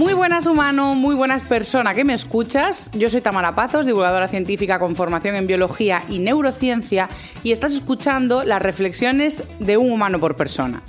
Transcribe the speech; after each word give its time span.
Muy 0.00 0.14
buenas 0.14 0.46
humano, 0.46 0.94
muy 0.94 1.14
buenas 1.14 1.42
persona 1.42 1.92
que 1.92 2.04
me 2.04 2.14
escuchas. 2.14 2.90
Yo 2.94 3.10
soy 3.10 3.20
Tamara 3.20 3.54
Pazos, 3.54 3.84
divulgadora 3.84 4.28
científica 4.28 4.78
con 4.78 4.96
formación 4.96 5.34
en 5.34 5.46
biología 5.46 6.04
y 6.08 6.20
neurociencia 6.20 7.10
y 7.44 7.52
estás 7.52 7.74
escuchando 7.74 8.42
las 8.42 8.62
reflexiones 8.62 9.44
de 9.58 9.76
un 9.76 9.92
humano 9.92 10.18
por 10.18 10.36
persona. 10.36 10.82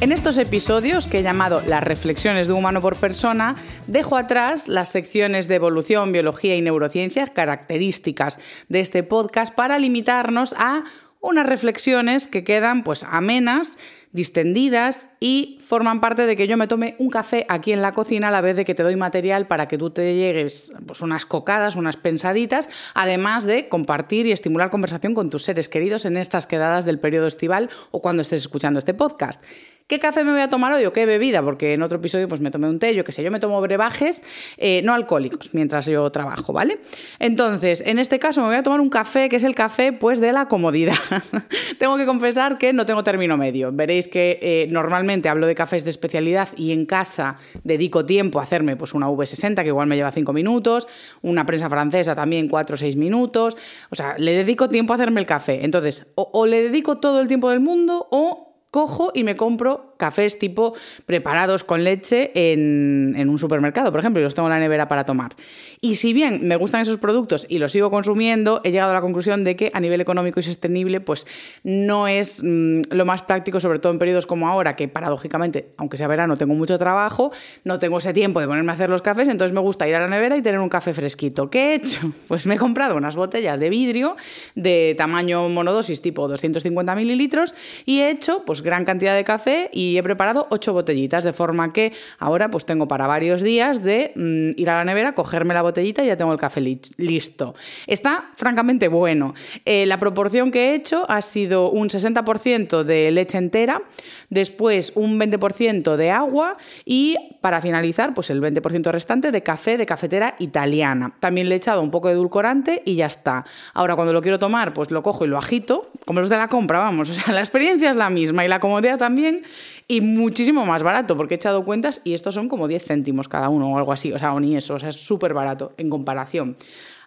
En 0.00 0.12
estos 0.12 0.38
episodios, 0.38 1.06
que 1.06 1.18
he 1.18 1.22
llamado 1.22 1.60
Las 1.66 1.84
reflexiones 1.84 2.46
de 2.46 2.54
un 2.54 2.60
humano 2.60 2.80
por 2.80 2.96
persona, 2.96 3.56
dejo 3.86 4.16
atrás 4.16 4.66
las 4.66 4.88
secciones 4.88 5.46
de 5.46 5.56
evolución, 5.56 6.10
biología 6.10 6.56
y 6.56 6.62
neurociencia, 6.62 7.26
características 7.26 8.38
de 8.70 8.80
este 8.80 9.02
podcast, 9.02 9.54
para 9.54 9.78
limitarnos 9.78 10.54
a 10.56 10.84
unas 11.20 11.46
reflexiones 11.46 12.28
que 12.28 12.44
quedan 12.44 12.82
pues 12.82 13.02
amenas, 13.02 13.76
distendidas 14.12 15.16
y 15.20 15.59
forman 15.70 16.00
parte 16.00 16.26
de 16.26 16.34
que 16.34 16.48
yo 16.48 16.56
me 16.56 16.66
tome 16.66 16.96
un 16.98 17.10
café 17.10 17.46
aquí 17.48 17.72
en 17.72 17.80
la 17.80 17.92
cocina 17.92 18.26
a 18.26 18.30
la 18.32 18.40
vez 18.40 18.56
de 18.56 18.64
que 18.64 18.74
te 18.74 18.82
doy 18.82 18.96
material 18.96 19.46
para 19.46 19.68
que 19.68 19.78
tú 19.78 19.90
te 19.90 20.16
llegues 20.16 20.72
pues, 20.84 21.00
unas 21.00 21.24
cocadas, 21.24 21.76
unas 21.76 21.96
pensaditas, 21.96 22.68
además 22.92 23.44
de 23.44 23.68
compartir 23.68 24.26
y 24.26 24.32
estimular 24.32 24.68
conversación 24.70 25.14
con 25.14 25.30
tus 25.30 25.44
seres 25.44 25.68
queridos 25.68 26.06
en 26.06 26.16
estas 26.16 26.48
quedadas 26.48 26.86
del 26.86 26.98
periodo 26.98 27.28
estival 27.28 27.70
o 27.92 28.02
cuando 28.02 28.22
estés 28.22 28.40
escuchando 28.40 28.80
este 28.80 28.94
podcast. 28.94 29.44
¿Qué 29.90 29.98
café 29.98 30.22
me 30.22 30.30
voy 30.30 30.40
a 30.40 30.48
tomar 30.48 30.72
hoy 30.72 30.84
o 30.84 30.92
qué 30.92 31.04
bebida? 31.04 31.42
Porque 31.42 31.72
en 31.74 31.82
otro 31.82 31.98
episodio 31.98 32.28
pues 32.28 32.40
me 32.40 32.52
tomé 32.52 32.68
un 32.68 32.78
té, 32.78 32.94
yo 32.94 33.02
qué 33.02 33.10
sé, 33.10 33.24
yo 33.24 33.30
me 33.32 33.40
tomo 33.40 33.60
brebajes 33.60 34.24
eh, 34.56 34.82
no 34.84 34.94
alcohólicos 34.94 35.52
mientras 35.52 35.86
yo 35.86 36.08
trabajo, 36.10 36.52
¿vale? 36.52 36.78
Entonces, 37.18 37.82
en 37.84 37.98
este 37.98 38.20
caso 38.20 38.40
me 38.40 38.46
voy 38.46 38.56
a 38.56 38.62
tomar 38.62 38.80
un 38.80 38.88
café 38.88 39.28
que 39.28 39.34
es 39.34 39.42
el 39.42 39.56
café 39.56 39.92
pues 39.92 40.20
de 40.20 40.30
la 40.30 40.46
comodidad. 40.46 40.94
tengo 41.80 41.96
que 41.96 42.06
confesar 42.06 42.56
que 42.56 42.72
no 42.72 42.86
tengo 42.86 43.02
término 43.02 43.36
medio. 43.36 43.72
Veréis 43.72 44.06
que 44.06 44.38
eh, 44.40 44.68
normalmente 44.70 45.28
hablo 45.28 45.48
de 45.48 45.56
cafés 45.60 45.84
de 45.84 45.90
especialidad 45.90 46.48
y 46.56 46.72
en 46.72 46.86
casa 46.86 47.36
dedico 47.64 48.06
tiempo 48.06 48.40
a 48.40 48.44
hacerme 48.44 48.76
pues 48.76 48.94
una 48.94 49.10
V60 49.10 49.62
que 49.62 49.68
igual 49.68 49.88
me 49.88 49.96
lleva 49.96 50.10
5 50.10 50.32
minutos, 50.32 50.88
una 51.20 51.44
prensa 51.44 51.68
francesa 51.68 52.14
también 52.14 52.48
4 52.48 52.74
o 52.74 52.76
6 52.78 52.96
minutos, 52.96 53.58
o 53.90 53.94
sea, 53.94 54.14
le 54.16 54.32
dedico 54.32 54.70
tiempo 54.70 54.94
a 54.94 54.96
hacerme 54.96 55.20
el 55.20 55.26
café. 55.26 55.62
Entonces, 55.62 56.12
o, 56.14 56.30
o 56.32 56.46
le 56.46 56.62
dedico 56.62 56.96
todo 56.96 57.20
el 57.20 57.28
tiempo 57.28 57.50
del 57.50 57.60
mundo 57.60 58.08
o 58.10 58.54
cojo 58.70 59.12
y 59.14 59.22
me 59.22 59.36
compro 59.36 59.89
cafés 60.00 60.40
tipo 60.40 60.74
preparados 61.06 61.62
con 61.62 61.84
leche 61.84 62.32
en, 62.34 63.28
un 63.28 63.38
supermercado, 63.38 63.92
por 63.92 64.00
ejemplo, 64.00 64.20
y 64.20 64.24
los 64.24 64.34
tengo 64.34 64.48
en 64.48 64.54
la 64.54 64.58
nevera 64.58 64.88
para 64.88 65.04
tomar. 65.04 65.36
Y 65.80 65.94
si 65.94 66.12
bien 66.12 66.48
me 66.48 66.56
gustan 66.56 66.80
esos 66.80 66.98
productos 66.98 67.46
y 67.48 67.58
los 67.58 67.70
sigo 67.70 67.90
consumiendo, 67.90 68.60
he 68.64 68.72
llegado 68.72 68.90
a 68.90 68.94
la 68.94 69.00
conclusión 69.00 69.44
de 69.44 69.54
que 69.54 69.70
a 69.72 69.78
nivel 69.78 70.00
económico 70.00 70.40
y 70.40 70.42
sostenible, 70.42 71.00
pues 71.00 71.26
no 71.62 72.08
es 72.08 72.42
mmm, 72.42 72.82
lo 72.90 73.04
más 73.04 73.22
práctico, 73.22 73.60
sobre 73.60 73.78
todo 73.78 73.92
en 73.92 74.00
periodos 74.00 74.26
como 74.26 74.48
ahora, 74.48 74.74
que 74.74 74.88
paradójicamente, 74.88 75.72
aunque 75.76 75.96
sea 75.96 76.08
verano, 76.08 76.36
tengo 76.36 76.54
mucho 76.54 76.76
trabajo, 76.78 77.30
no 77.62 77.78
tengo 77.78 77.98
ese 77.98 78.12
tiempo 78.12 78.40
de 78.40 78.48
ponerme 78.48 78.72
a 78.72 78.74
hacer 78.74 78.90
los 78.90 79.02
cafés, 79.02 79.28
entonces 79.28 79.54
me 79.54 79.60
gusta 79.60 79.86
ir 79.86 79.94
a 79.94 80.00
la 80.00 80.08
nevera 80.08 80.36
y 80.36 80.42
tener 80.42 80.58
un 80.58 80.68
café 80.68 80.92
fresquito. 80.92 81.50
¿Qué 81.50 81.72
he 81.72 81.74
hecho? 81.74 82.12
Pues 82.30 82.46
me 82.46 82.54
he 82.54 82.58
comprado 82.58 82.96
unas 82.96 83.16
botellas 83.16 83.58
de 83.58 83.70
vidrio 83.70 84.16
de 84.54 84.94
tamaño 84.96 85.48
monodosis 85.48 86.00
tipo 86.00 86.28
250 86.28 86.94
mililitros 86.94 87.54
y 87.84 88.00
he 88.00 88.10
hecho 88.10 88.44
pues 88.46 88.62
gran 88.62 88.84
cantidad 88.84 89.14
de 89.14 89.24
café 89.24 89.68
y 89.72 89.89
he 89.98 90.02
preparado 90.02 90.46
ocho 90.50 90.72
botellitas, 90.72 91.24
de 91.24 91.32
forma 91.32 91.72
que 91.72 91.92
ahora 92.18 92.50
pues 92.50 92.64
tengo 92.64 92.88
para 92.88 93.06
varios 93.06 93.42
días 93.42 93.82
de 93.82 94.12
mmm, 94.14 94.50
ir 94.60 94.70
a 94.70 94.76
la 94.76 94.84
nevera, 94.84 95.14
cogerme 95.14 95.54
la 95.54 95.62
botellita 95.62 96.02
y 96.04 96.08
ya 96.08 96.16
tengo 96.16 96.32
el 96.32 96.38
café 96.38 96.60
li 96.60 96.80
listo. 96.96 97.54
Está 97.86 98.30
francamente 98.34 98.88
bueno. 98.88 99.34
Eh, 99.64 99.86
la 99.86 99.98
proporción 99.98 100.50
que 100.50 100.70
he 100.70 100.74
hecho 100.74 101.04
ha 101.08 101.20
sido 101.22 101.70
un 101.70 101.88
60% 101.88 102.84
de 102.84 103.10
leche 103.10 103.38
entera, 103.38 103.82
después 104.30 104.92
un 104.94 105.20
20% 105.20 105.96
de 105.96 106.10
agua 106.10 106.56
y 106.84 107.16
para 107.40 107.60
finalizar 107.60 108.14
pues 108.14 108.30
el 108.30 108.40
20% 108.40 108.90
restante 108.90 109.32
de 109.32 109.42
café 109.42 109.76
de 109.76 109.86
cafetera 109.86 110.36
italiana. 110.38 111.14
También 111.20 111.48
le 111.48 111.56
he 111.56 111.58
echado 111.58 111.82
un 111.82 111.90
poco 111.90 112.08
de 112.08 112.14
edulcorante 112.14 112.82
y 112.86 112.94
ya 112.94 113.06
está. 113.06 113.44
Ahora 113.74 113.96
cuando 113.96 114.12
lo 114.12 114.22
quiero 114.22 114.38
tomar 114.38 114.72
pues 114.72 114.90
lo 114.90 115.02
cojo 115.02 115.24
y 115.24 115.28
lo 115.28 115.36
agito, 115.36 115.90
como 116.06 116.20
los 116.20 116.28
de 116.28 116.36
la 116.36 116.48
compra, 116.48 116.78
vamos, 116.78 117.10
o 117.10 117.14
sea, 117.14 117.34
la 117.34 117.40
experiencia 117.40 117.90
es 117.90 117.96
la 117.96 118.10
misma 118.10 118.44
y 118.44 118.48
la 118.48 118.60
comodidad 118.60 118.98
también 118.98 119.42
y 119.88 120.00
muchísimo 120.00 120.64
más 120.64 120.84
barato, 120.84 121.16
porque 121.16 121.34
he 121.34 121.36
echado 121.36 121.64
cuentas 121.64 122.00
y 122.04 122.14
estos 122.14 122.34
son 122.34 122.48
como 122.48 122.68
10 122.68 122.84
céntimos 122.84 123.28
cada 123.28 123.48
uno 123.48 123.72
o 123.72 123.78
algo 123.78 123.92
así, 123.92 124.12
o 124.12 124.18
sea, 124.18 124.32
o 124.32 124.38
ni 124.38 124.56
eso, 124.56 124.74
o 124.74 124.78
sea, 124.78 124.88
es 124.88 124.96
súper 124.96 125.34
barato 125.34 125.72
en 125.78 125.90
comparación. 125.90 126.56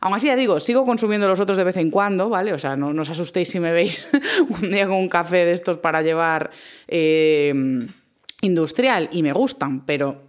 Aún 0.04 0.16
así, 0.16 0.28
ya 0.28 0.36
digo, 0.36 0.60
sigo 0.60 0.84
consumiendo 0.84 1.30
los 1.30 1.40
otros 1.40 1.58
de 1.58 1.64
vez 1.64 1.78
en 1.78 1.90
cuando, 1.90 2.28
¿vale? 2.28 2.52
O 2.52 2.60
sea, 2.60 2.76
no, 2.76 2.90
os 2.90 3.10
asustéis 3.10 3.48
si 3.48 3.62
me 3.62 3.72
veis 3.72 4.10
un 4.62 4.70
día 4.70 4.86
con 4.86 4.98
un 4.98 5.08
café 5.08 5.46
de 5.46 5.54
estos 5.54 5.78
para 5.78 6.02
llevar 6.02 6.52
eh, 6.90 7.54
industrial 8.42 9.08
y 9.14 9.24
me 9.24 9.32
gustan, 9.32 9.86
pero 9.86 10.24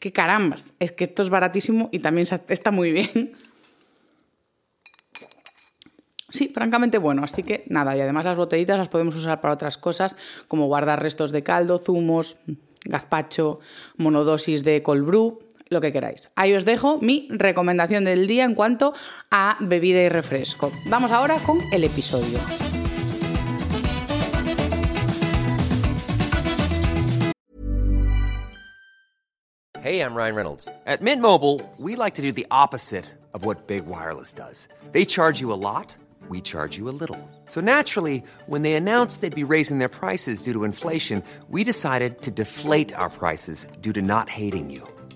qué 0.00 0.12
carambas, 0.12 0.74
es 0.80 0.90
que 0.90 1.04
esto 1.04 1.22
es 1.22 1.30
baratísimo 1.30 1.88
y 1.92 2.00
también 2.00 2.26
está 2.48 2.72
muy 2.72 2.90
bien. 2.90 3.36
Sí, 6.28 6.48
francamente 6.48 6.98
bueno, 6.98 7.22
así 7.22 7.44
que 7.44 7.62
nada, 7.68 7.96
y 7.96 8.00
además 8.00 8.24
las 8.24 8.36
botellitas 8.36 8.76
las 8.76 8.88
podemos 8.88 9.14
usar 9.14 9.40
para 9.40 9.54
otras 9.54 9.78
cosas, 9.78 10.16
como 10.48 10.66
guardar 10.66 11.00
restos 11.00 11.30
de 11.30 11.44
caldo, 11.44 11.78
zumos, 11.78 12.38
gazpacho, 12.84 13.60
monodosis 13.98 14.64
de 14.64 14.82
cold 14.82 15.06
brew, 15.06 15.38
lo 15.72 15.80
que 15.80 15.92
queráis. 15.92 16.30
Ahí 16.36 16.54
os 16.54 16.64
dejo 16.64 16.98
mi 17.00 17.28
recomendación 17.30 18.04
del 18.04 18.26
día 18.26 18.44
en 18.44 18.54
cuanto 18.54 18.92
a 19.30 19.56
bebida 19.60 20.02
y 20.02 20.08
refresco. 20.08 20.70
Vamos 20.86 21.10
ahora 21.10 21.38
con 21.38 21.60
el 21.72 21.84
episodio. 21.84 22.38
Hey, 29.82 30.00
I'm 30.00 30.14
Ryan 30.14 30.36
Reynolds. 30.36 30.68
At 30.86 31.02
Mint 31.02 31.20
Mobile, 31.20 31.60
we 31.76 31.96
like 31.96 32.14
to 32.14 32.22
do 32.22 32.30
the 32.30 32.46
opposite 32.52 33.04
of 33.34 33.44
what 33.44 33.66
Big 33.66 33.84
Wireless 33.84 34.32
does. 34.32 34.68
They 34.92 35.04
charge 35.04 35.40
you 35.40 35.52
a 35.52 35.58
lot, 35.58 35.92
we 36.28 36.40
charge 36.40 36.78
you 36.78 36.88
a 36.88 36.94
little. 36.94 37.18
So 37.46 37.60
naturally, 37.60 38.22
when 38.46 38.62
they 38.62 38.74
announced 38.74 39.20
they'd 39.22 39.34
be 39.34 39.42
raising 39.42 39.78
their 39.78 39.88
prices 39.88 40.42
due 40.42 40.52
to 40.52 40.62
inflation, 40.62 41.20
we 41.48 41.64
decided 41.64 42.22
to 42.22 42.30
deflate 42.30 42.94
our 42.94 43.10
prices 43.10 43.66
due 43.80 43.92
to 43.92 44.02
not 44.02 44.28
hating 44.28 44.70
you. 44.70 44.86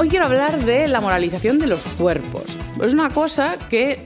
Hoy 0.00 0.08
quiero 0.08 0.26
hablar 0.26 0.64
de 0.64 0.86
la 0.86 1.00
moralización 1.00 1.58
de 1.58 1.66
los 1.66 1.88
cuerpos. 1.88 2.44
Es 2.80 2.92
una 2.94 3.12
cosa 3.12 3.58
que 3.68 3.98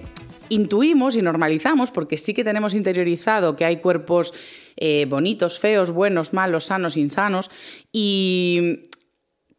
intuimos 0.48 1.16
y 1.16 1.20
normalizamos 1.20 1.90
porque 1.90 2.16
sí 2.16 2.32
que 2.32 2.44
tenemos 2.44 2.72
interiorizado 2.72 3.56
que 3.56 3.66
hay 3.66 3.76
cuerpos 3.76 4.32
eh, 4.76 5.04
bonitos, 5.06 5.58
feos, 5.58 5.90
buenos, 5.90 6.32
malos, 6.32 6.64
sanos, 6.64 6.96
insanos 6.96 7.50
y 7.92 8.84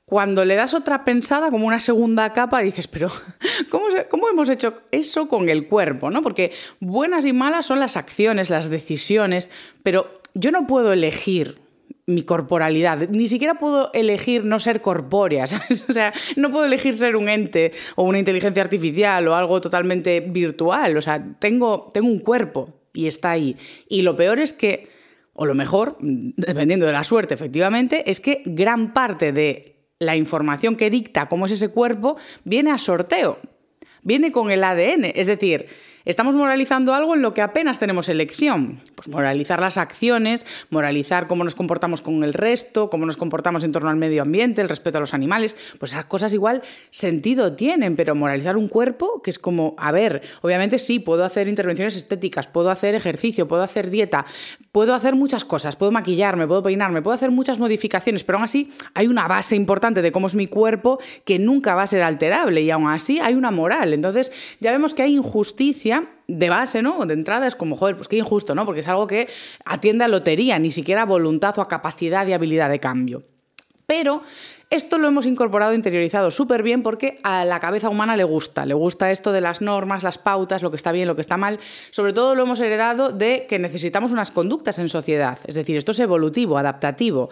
cuando 0.05 0.43
le 0.43 0.55
das 0.55 0.73
otra 0.73 1.05
pensada, 1.05 1.51
como 1.51 1.67
una 1.67 1.79
segunda 1.79 2.33
capa, 2.33 2.61
dices, 2.61 2.87
pero 2.87 3.09
¿cómo, 3.69 3.85
¿cómo, 4.09 4.27
hemos 4.27 4.49
hecho 4.49 4.73
eso 4.89 5.27
con 5.27 5.49
el 5.49 5.67
cuerpo? 5.67 6.09
¿no? 6.09 6.23
Porque 6.23 6.51
buenas 6.79 7.27
y 7.27 7.33
malas 7.33 7.67
son 7.67 7.79
las 7.79 7.95
acciones, 7.95 8.49
las 8.49 8.71
decisiones, 8.71 9.51
pero 9.83 10.19
yo 10.33 10.49
no 10.49 10.65
puedo 10.65 10.93
elegir 10.93 11.62
mi 12.05 12.23
corporalidad. 12.23 13.09
Ni 13.09 13.27
siquiera 13.27 13.55
puedo 13.55 13.91
elegir 13.93 14.45
no 14.45 14.59
ser 14.59 14.81
corpórea, 14.81 15.45
O 15.89 15.93
sea, 15.93 16.13
no 16.35 16.51
puedo 16.51 16.65
elegir 16.65 16.95
ser 16.95 17.15
un 17.15 17.29
ente 17.29 17.71
o 17.95 18.03
una 18.03 18.19
inteligencia 18.19 18.61
artificial 18.61 19.27
o 19.27 19.35
algo 19.35 19.61
totalmente 19.61 20.19
virtual. 20.19 20.97
O 20.97 21.01
sea, 21.01 21.23
tengo, 21.39 21.89
tengo 21.93 22.07
un 22.07 22.19
cuerpo 22.19 22.81
y 22.93 23.07
está 23.07 23.31
ahí. 23.31 23.55
Y 23.87 24.01
lo 24.01 24.15
peor 24.15 24.39
es 24.39 24.53
que, 24.53 24.89
o 25.33 25.45
lo 25.45 25.53
mejor, 25.53 25.97
dependiendo 26.01 26.85
de 26.85 26.91
la 26.91 27.03
suerte, 27.03 27.33
efectivamente, 27.33 28.09
es 28.09 28.19
que 28.19 28.41
gran 28.45 28.93
parte 28.93 29.31
de 29.31 29.69
la 29.99 30.15
información 30.15 30.75
que 30.75 30.89
dicta 30.89 31.29
cómo 31.29 31.45
es 31.45 31.53
ese 31.53 31.69
cuerpo 31.69 32.17
viene 32.43 32.71
a 32.71 32.77
sorteo, 32.77 33.39
viene 34.01 34.31
con 34.31 34.51
el 34.51 34.63
ADN. 34.63 35.05
Es 35.15 35.27
decir, 35.27 35.67
Estamos 36.05 36.35
moralizando 36.35 36.93
algo 36.93 37.15
en 37.15 37.21
lo 37.21 37.33
que 37.33 37.41
apenas 37.41 37.79
tenemos 37.79 38.09
elección. 38.09 38.77
Pues 38.93 39.07
moralizar 39.07 39.61
las 39.61 39.77
acciones, 39.77 40.45
moralizar 40.69 41.27
cómo 41.27 41.45
nos 41.45 41.55
comportamos 41.55 42.01
con 42.01 42.25
el 42.25 42.33
resto, 42.33 42.89
cómo 42.89 43.05
nos 43.05 43.15
comportamos 43.15 43.63
en 43.63 43.71
torno 43.71 43.89
al 43.89 43.95
medio 43.95 44.21
ambiente, 44.21 44.61
el 44.61 44.67
respeto 44.67 44.97
a 44.97 45.01
los 45.01 45.13
animales, 45.13 45.55
pues 45.79 45.93
esas 45.93 46.03
cosas 46.03 46.33
igual 46.33 46.61
sentido 46.91 47.53
tienen, 47.55 47.95
pero 47.95 48.15
moralizar 48.15 48.57
un 48.57 48.67
cuerpo 48.67 49.21
que 49.21 49.29
es 49.29 49.39
como, 49.39 49.75
a 49.77 49.93
ver, 49.93 50.21
obviamente 50.41 50.77
sí, 50.77 50.99
puedo 50.99 51.23
hacer 51.23 51.47
intervenciones 51.47 51.95
estéticas, 51.95 52.47
puedo 52.47 52.69
hacer 52.69 52.95
ejercicio, 52.95 53.47
puedo 53.47 53.63
hacer 53.63 53.89
dieta, 53.89 54.25
puedo 54.73 54.95
hacer 54.95 55.15
muchas 55.15 55.45
cosas, 55.45 55.77
puedo 55.77 55.93
maquillarme, 55.93 56.47
puedo 56.47 56.63
peinarme, 56.63 57.01
puedo 57.01 57.15
hacer 57.15 57.31
muchas 57.31 57.59
modificaciones, 57.59 58.25
pero 58.25 58.39
aún 58.39 58.43
así 58.43 58.73
hay 58.93 59.07
una 59.07 59.29
base 59.29 59.55
importante 59.55 60.01
de 60.01 60.11
cómo 60.11 60.27
es 60.27 60.35
mi 60.35 60.47
cuerpo 60.47 60.99
que 61.23 61.39
nunca 61.39 61.75
va 61.75 61.83
a 61.83 61.87
ser 61.87 62.03
alterable 62.03 62.61
y 62.61 62.71
aún 62.71 62.89
así 62.89 63.21
hay 63.21 63.35
una 63.35 63.51
moral. 63.51 63.93
Entonces 63.93 64.57
ya 64.59 64.73
vemos 64.73 64.93
que 64.93 65.03
hay 65.03 65.15
injusticia 65.15 65.92
de 66.27 66.49
base, 66.49 66.81
¿no? 66.81 67.05
De 67.05 67.13
entrada 67.13 67.47
es 67.47 67.55
como, 67.55 67.75
joder, 67.75 67.95
pues 67.95 68.07
qué 68.07 68.17
injusto, 68.17 68.55
¿no? 68.55 68.65
Porque 68.65 68.81
es 68.81 68.87
algo 68.87 69.07
que 69.07 69.27
atiende 69.65 70.05
a 70.05 70.07
lotería, 70.07 70.59
ni 70.59 70.71
siquiera 70.71 71.03
a 71.03 71.05
voluntad 71.05 71.57
o 71.57 71.61
a 71.61 71.67
capacidad 71.67 72.25
y 72.27 72.33
habilidad 72.33 72.69
de 72.69 72.79
cambio. 72.79 73.23
Pero 73.85 74.21
esto 74.69 74.97
lo 74.97 75.07
hemos 75.07 75.27
incorporado, 75.27 75.73
interiorizado 75.73 76.31
súper 76.31 76.63
bien 76.63 76.81
porque 76.81 77.19
a 77.23 77.45
la 77.45 77.59
cabeza 77.59 77.89
humana 77.89 78.15
le 78.15 78.23
gusta, 78.23 78.65
le 78.65 78.73
gusta 78.73 79.11
esto 79.11 79.31
de 79.31 79.39
las 79.41 79.61
normas, 79.61 80.01
las 80.01 80.17
pautas, 80.17 80.63
lo 80.63 80.71
que 80.71 80.77
está 80.77 80.91
bien, 80.91 81.07
lo 81.07 81.15
que 81.15 81.21
está 81.21 81.37
mal. 81.37 81.59
Sobre 81.91 82.13
todo 82.13 82.33
lo 82.33 82.43
hemos 82.43 82.59
heredado 82.59 83.11
de 83.11 83.45
que 83.47 83.59
necesitamos 83.59 84.11
unas 84.11 84.31
conductas 84.31 84.79
en 84.79 84.89
sociedad, 84.89 85.37
es 85.45 85.55
decir, 85.55 85.77
esto 85.77 85.91
es 85.91 85.99
evolutivo, 85.99 86.57
adaptativo. 86.57 87.29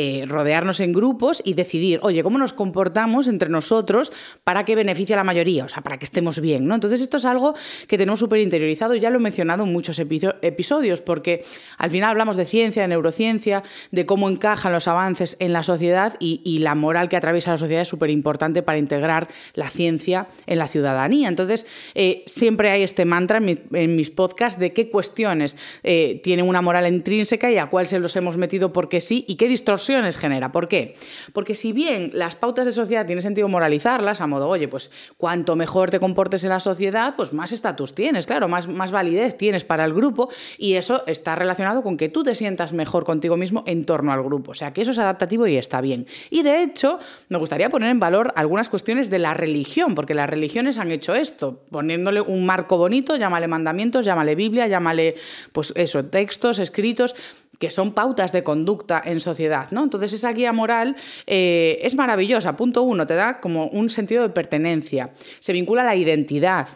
Eh, 0.00 0.26
rodearnos 0.28 0.78
en 0.78 0.92
grupos 0.92 1.42
y 1.44 1.54
decidir, 1.54 1.98
oye, 2.04 2.22
¿cómo 2.22 2.38
nos 2.38 2.52
comportamos 2.52 3.26
entre 3.26 3.48
nosotros 3.48 4.12
para 4.44 4.64
que 4.64 4.76
beneficie 4.76 5.14
a 5.14 5.16
la 5.16 5.24
mayoría? 5.24 5.64
O 5.64 5.68
sea, 5.68 5.82
para 5.82 5.98
que 5.98 6.04
estemos 6.04 6.38
bien, 6.38 6.68
¿no? 6.68 6.76
Entonces 6.76 7.00
esto 7.00 7.16
es 7.16 7.24
algo 7.24 7.56
que 7.88 7.98
tenemos 7.98 8.20
súper 8.20 8.38
interiorizado 8.38 8.94
ya 8.94 9.10
lo 9.10 9.16
he 9.16 9.20
mencionado 9.20 9.64
en 9.64 9.72
muchos 9.72 9.98
episodios, 9.98 11.00
porque 11.00 11.44
al 11.78 11.90
final 11.90 12.10
hablamos 12.10 12.36
de 12.36 12.46
ciencia, 12.46 12.82
de 12.82 12.88
neurociencia, 12.88 13.64
de 13.90 14.06
cómo 14.06 14.28
encajan 14.28 14.72
los 14.72 14.86
avances 14.86 15.36
en 15.40 15.52
la 15.52 15.64
sociedad 15.64 16.14
y, 16.20 16.58
la 16.60 16.76
moral 16.76 17.08
que 17.08 17.16
atraviesa 17.16 17.50
la 17.50 17.56
sociedad 17.56 17.82
es 17.82 17.88
súper 17.88 18.10
importante 18.10 18.62
para 18.62 18.78
integrar 18.78 19.26
la 19.54 19.68
ciencia 19.68 20.28
en 20.46 20.60
la 20.60 20.68
ciudadanía. 20.68 21.28
Entonces, 21.28 21.66
eh, 21.96 22.22
siempre 22.26 22.70
hay 22.70 22.84
este 22.84 23.04
mantra 23.04 23.38
en, 23.38 23.96
mis 23.96 24.10
podcasts 24.10 24.60
de 24.60 24.72
qué 24.72 24.90
cuestiones 24.90 25.56
eh, 25.82 26.20
tienen 26.22 26.46
una 26.46 26.62
moral 26.62 26.86
intrínseca 26.86 27.50
y 27.50 27.58
a 27.58 27.66
cuál 27.66 27.88
se 27.88 27.98
los 27.98 28.14
hemos 28.14 28.36
metido 28.36 28.72
porque 28.72 29.00
sí 29.00 29.24
y 29.26 29.34
qué 29.34 29.48
distorsiones 29.48 29.87
genera. 30.16 30.52
¿Por 30.52 30.68
qué? 30.68 30.94
Porque 31.32 31.54
si 31.54 31.72
bien 31.72 32.10
las 32.14 32.36
pautas 32.36 32.66
de 32.66 32.72
sociedad 32.72 33.06
tiene 33.06 33.22
sentido 33.22 33.48
moralizarlas, 33.48 34.20
a 34.20 34.26
modo, 34.26 34.48
oye, 34.48 34.68
pues 34.68 34.90
cuanto 35.16 35.56
mejor 35.56 35.90
te 35.90 36.00
comportes 36.00 36.44
en 36.44 36.50
la 36.50 36.60
sociedad, 36.60 37.14
pues 37.16 37.32
más 37.32 37.52
estatus 37.52 37.94
tienes, 37.94 38.26
claro, 38.26 38.48
más, 38.48 38.68
más 38.68 38.90
validez 38.90 39.36
tienes 39.36 39.64
para 39.64 39.84
el 39.84 39.94
grupo 39.94 40.28
y 40.58 40.74
eso 40.74 41.02
está 41.06 41.34
relacionado 41.34 41.82
con 41.82 41.96
que 41.96 42.08
tú 42.08 42.22
te 42.22 42.34
sientas 42.34 42.72
mejor 42.72 43.04
contigo 43.04 43.36
mismo 43.36 43.64
en 43.66 43.84
torno 43.84 44.12
al 44.12 44.22
grupo. 44.22 44.52
O 44.52 44.54
sea, 44.54 44.72
que 44.72 44.82
eso 44.82 44.90
es 44.90 44.98
adaptativo 44.98 45.46
y 45.46 45.56
está 45.56 45.80
bien. 45.80 46.06
Y 46.30 46.42
de 46.42 46.62
hecho, 46.62 46.98
me 47.28 47.38
gustaría 47.38 47.70
poner 47.70 47.90
en 47.90 48.00
valor 48.00 48.32
algunas 48.36 48.68
cuestiones 48.68 49.10
de 49.10 49.18
la 49.18 49.34
religión, 49.34 49.94
porque 49.94 50.14
las 50.14 50.28
religiones 50.28 50.78
han 50.78 50.90
hecho 50.90 51.14
esto, 51.14 51.62
poniéndole 51.70 52.20
un 52.20 52.46
marco 52.46 52.76
bonito, 52.76 53.16
llámale 53.16 53.48
mandamientos, 53.48 54.04
llámale 54.04 54.34
Biblia, 54.34 54.66
llámale, 54.66 55.16
pues 55.52 55.72
eso, 55.76 56.04
textos, 56.04 56.58
escritos, 56.58 57.14
que 57.58 57.70
son 57.70 57.92
pautas 57.92 58.32
de 58.32 58.44
conducta 58.44 59.02
en 59.04 59.20
sociedad, 59.20 59.67
Entonces 59.70 60.12
esa 60.12 60.32
guía 60.32 60.52
moral 60.52 60.96
eh, 61.26 61.78
es 61.82 61.94
maravillosa. 61.94 62.56
Punto 62.56 62.82
uno, 62.82 63.06
te 63.06 63.14
da 63.14 63.40
como 63.40 63.66
un 63.68 63.88
sentido 63.88 64.22
de 64.22 64.30
pertenencia. 64.30 65.10
Se 65.40 65.52
vincula 65.52 65.82
a 65.82 65.86
la 65.86 65.96
identidad 65.96 66.68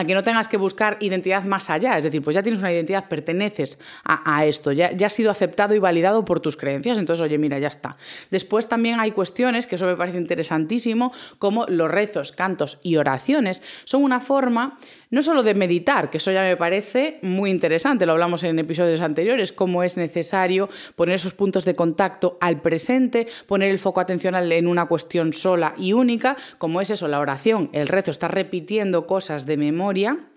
a 0.00 0.06
que 0.06 0.14
no 0.14 0.22
tengas 0.22 0.48
que 0.48 0.56
buscar 0.56 0.96
identidad 1.00 1.44
más 1.44 1.68
allá, 1.68 1.98
es 1.98 2.04
decir, 2.04 2.22
pues 2.22 2.34
ya 2.34 2.42
tienes 2.42 2.60
una 2.60 2.72
identidad, 2.72 3.06
perteneces 3.06 3.78
a, 4.02 4.46
esto, 4.46 4.72
ya, 4.72 4.92
ya 4.92 5.08
has 5.08 5.12
sido 5.12 5.30
aceptado 5.30 5.74
y 5.74 5.78
validado 5.78 6.24
por 6.24 6.40
tus 6.40 6.56
creencias, 6.56 6.98
entonces, 6.98 7.22
oye, 7.22 7.36
mira, 7.36 7.58
ya 7.58 7.68
está. 7.68 7.98
Después 8.30 8.66
también 8.66 8.98
hay 8.98 9.10
cuestiones, 9.10 9.66
que 9.66 9.74
eso 9.74 9.84
me 9.84 9.96
parece 9.96 10.16
interesantísimo, 10.16 11.12
como 11.38 11.66
los 11.66 11.90
rezos, 11.90 12.32
cantos 12.32 12.78
y 12.82 12.96
oraciones, 12.96 13.62
son 13.84 14.02
una 14.02 14.20
forma 14.20 14.78
no 15.10 15.22
solo 15.22 15.42
de 15.42 15.54
meditar, 15.54 16.10
que 16.10 16.18
eso 16.18 16.32
ya 16.32 16.42
me 16.42 16.56
parece 16.56 17.18
muy 17.22 17.50
interesante, 17.50 18.06
lo 18.06 18.12
hablamos 18.12 18.42
en 18.44 18.58
episodios 18.58 19.00
anteriores, 19.00 19.52
cómo 19.52 19.82
es 19.82 19.96
necesario 19.96 20.68
poner 20.96 21.16
esos 21.16 21.34
puntos 21.34 21.64
de 21.64 21.74
contacto 21.74 22.38
al 22.40 22.60
presente, 22.60 23.26
poner 23.46 23.70
el 23.70 23.78
foco 23.78 24.00
atencional 24.00 24.50
en 24.52 24.66
una 24.66 24.86
cuestión 24.86 25.32
sola 25.32 25.74
y 25.76 25.92
única, 25.92 26.36
como 26.58 26.80
es 26.80 26.90
eso, 26.90 27.08
la 27.08 27.20
oración, 27.20 27.70
el 27.72 27.88
rezo, 27.88 28.10
estar 28.10 28.32
repitiendo 28.32 29.06
cosas 29.06 29.46
de 29.46 29.56
memoria 29.56 30.29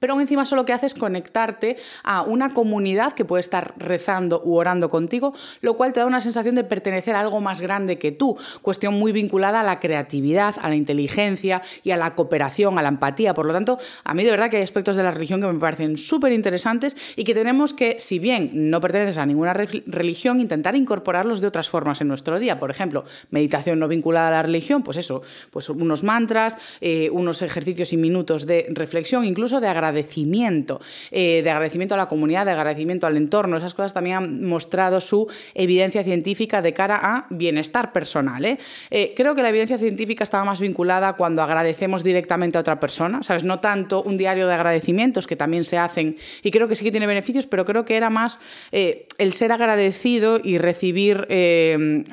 pero 0.00 0.18
encima 0.20 0.44
solo 0.44 0.64
que 0.64 0.72
hace 0.72 0.86
es 0.86 0.94
conectarte 0.94 1.76
a 2.02 2.22
una 2.22 2.52
comunidad 2.52 3.12
que 3.12 3.24
puede 3.24 3.40
estar 3.40 3.74
rezando 3.76 4.42
u 4.44 4.56
orando 4.56 4.90
contigo, 4.90 5.34
lo 5.60 5.76
cual 5.76 5.92
te 5.92 6.00
da 6.00 6.06
una 6.06 6.20
sensación 6.20 6.56
de 6.56 6.64
pertenecer 6.64 7.14
a 7.14 7.20
algo 7.20 7.40
más 7.40 7.60
grande 7.60 7.98
que 7.98 8.10
tú, 8.10 8.36
cuestión 8.62 8.94
muy 8.94 9.12
vinculada 9.12 9.60
a 9.60 9.62
la 9.62 9.78
creatividad, 9.78 10.56
a 10.60 10.68
la 10.68 10.74
inteligencia 10.74 11.62
y 11.84 11.92
a 11.92 11.96
la 11.96 12.14
cooperación, 12.14 12.78
a 12.78 12.82
la 12.82 12.88
empatía. 12.88 13.34
Por 13.34 13.46
lo 13.46 13.52
tanto, 13.52 13.78
a 14.02 14.14
mí 14.14 14.24
de 14.24 14.30
verdad 14.30 14.50
que 14.50 14.56
hay 14.56 14.62
aspectos 14.62 14.96
de 14.96 15.02
la 15.02 15.10
religión 15.10 15.40
que 15.40 15.46
me 15.46 15.58
parecen 15.58 15.96
súper 15.98 16.32
interesantes 16.32 16.96
y 17.14 17.24
que 17.24 17.34
tenemos 17.34 17.74
que, 17.74 17.96
si 18.00 18.18
bien 18.18 18.50
no 18.70 18.80
perteneces 18.80 19.18
a 19.18 19.26
ninguna 19.26 19.52
religión, 19.52 20.40
intentar 20.40 20.74
incorporarlos 20.74 21.40
de 21.40 21.46
otras 21.46 21.68
formas 21.68 22.00
en 22.00 22.08
nuestro 22.08 22.38
día. 22.38 22.58
Por 22.58 22.70
ejemplo, 22.70 23.04
meditación 23.30 23.78
no 23.78 23.86
vinculada 23.86 24.28
a 24.28 24.30
la 24.30 24.42
religión, 24.42 24.82
pues 24.82 24.96
eso, 24.96 25.22
pues 25.50 25.68
unos 25.68 26.04
mantras, 26.04 26.56
eh, 26.80 27.10
unos 27.12 27.42
ejercicios 27.42 27.92
y 27.92 27.98
minutos 27.98 28.46
de 28.46 28.66
reflexión, 28.70 29.26
incluso 29.26 29.60
de 29.60 29.68
agradecimiento 29.68 29.89
agradecimiento, 29.90 30.80
eh, 31.10 31.40
de 31.42 31.50
agradecimiento 31.50 31.94
a 31.94 31.98
la 31.98 32.06
comunidad, 32.06 32.46
de 32.46 32.52
agradecimiento 32.52 33.06
al 33.06 33.16
entorno. 33.16 33.56
Esas 33.56 33.74
cosas 33.74 33.92
también 33.92 34.16
han 34.16 34.46
mostrado 34.46 35.00
su 35.00 35.26
evidencia 35.54 36.04
científica 36.04 36.62
de 36.62 36.72
cara 36.72 37.00
a 37.02 37.26
bienestar 37.30 37.92
personal. 37.92 38.44
¿eh? 38.44 38.58
Eh, 38.90 39.12
creo 39.16 39.34
que 39.34 39.42
la 39.42 39.48
evidencia 39.48 39.78
científica 39.78 40.22
estaba 40.22 40.44
más 40.44 40.60
vinculada 40.60 41.14
cuando 41.14 41.42
agradecemos 41.42 42.04
directamente 42.04 42.58
a 42.58 42.60
otra 42.60 42.78
persona, 42.78 43.22
¿sabes? 43.22 43.44
No 43.44 43.58
tanto 43.60 44.02
un 44.02 44.16
diario 44.16 44.46
de 44.46 44.54
agradecimientos 44.54 45.26
que 45.26 45.36
también 45.36 45.64
se 45.64 45.78
hacen 45.78 46.16
y 46.42 46.50
creo 46.50 46.68
que 46.68 46.74
sí 46.74 46.84
que 46.84 46.90
tiene 46.90 47.06
beneficios, 47.06 47.46
pero 47.46 47.64
creo 47.64 47.84
que 47.84 47.96
era 47.96 48.10
más 48.10 48.38
el 48.70 49.32
ser 49.32 49.52
agradecido 49.52 50.40
y 50.42 50.58
recibir 50.58 51.26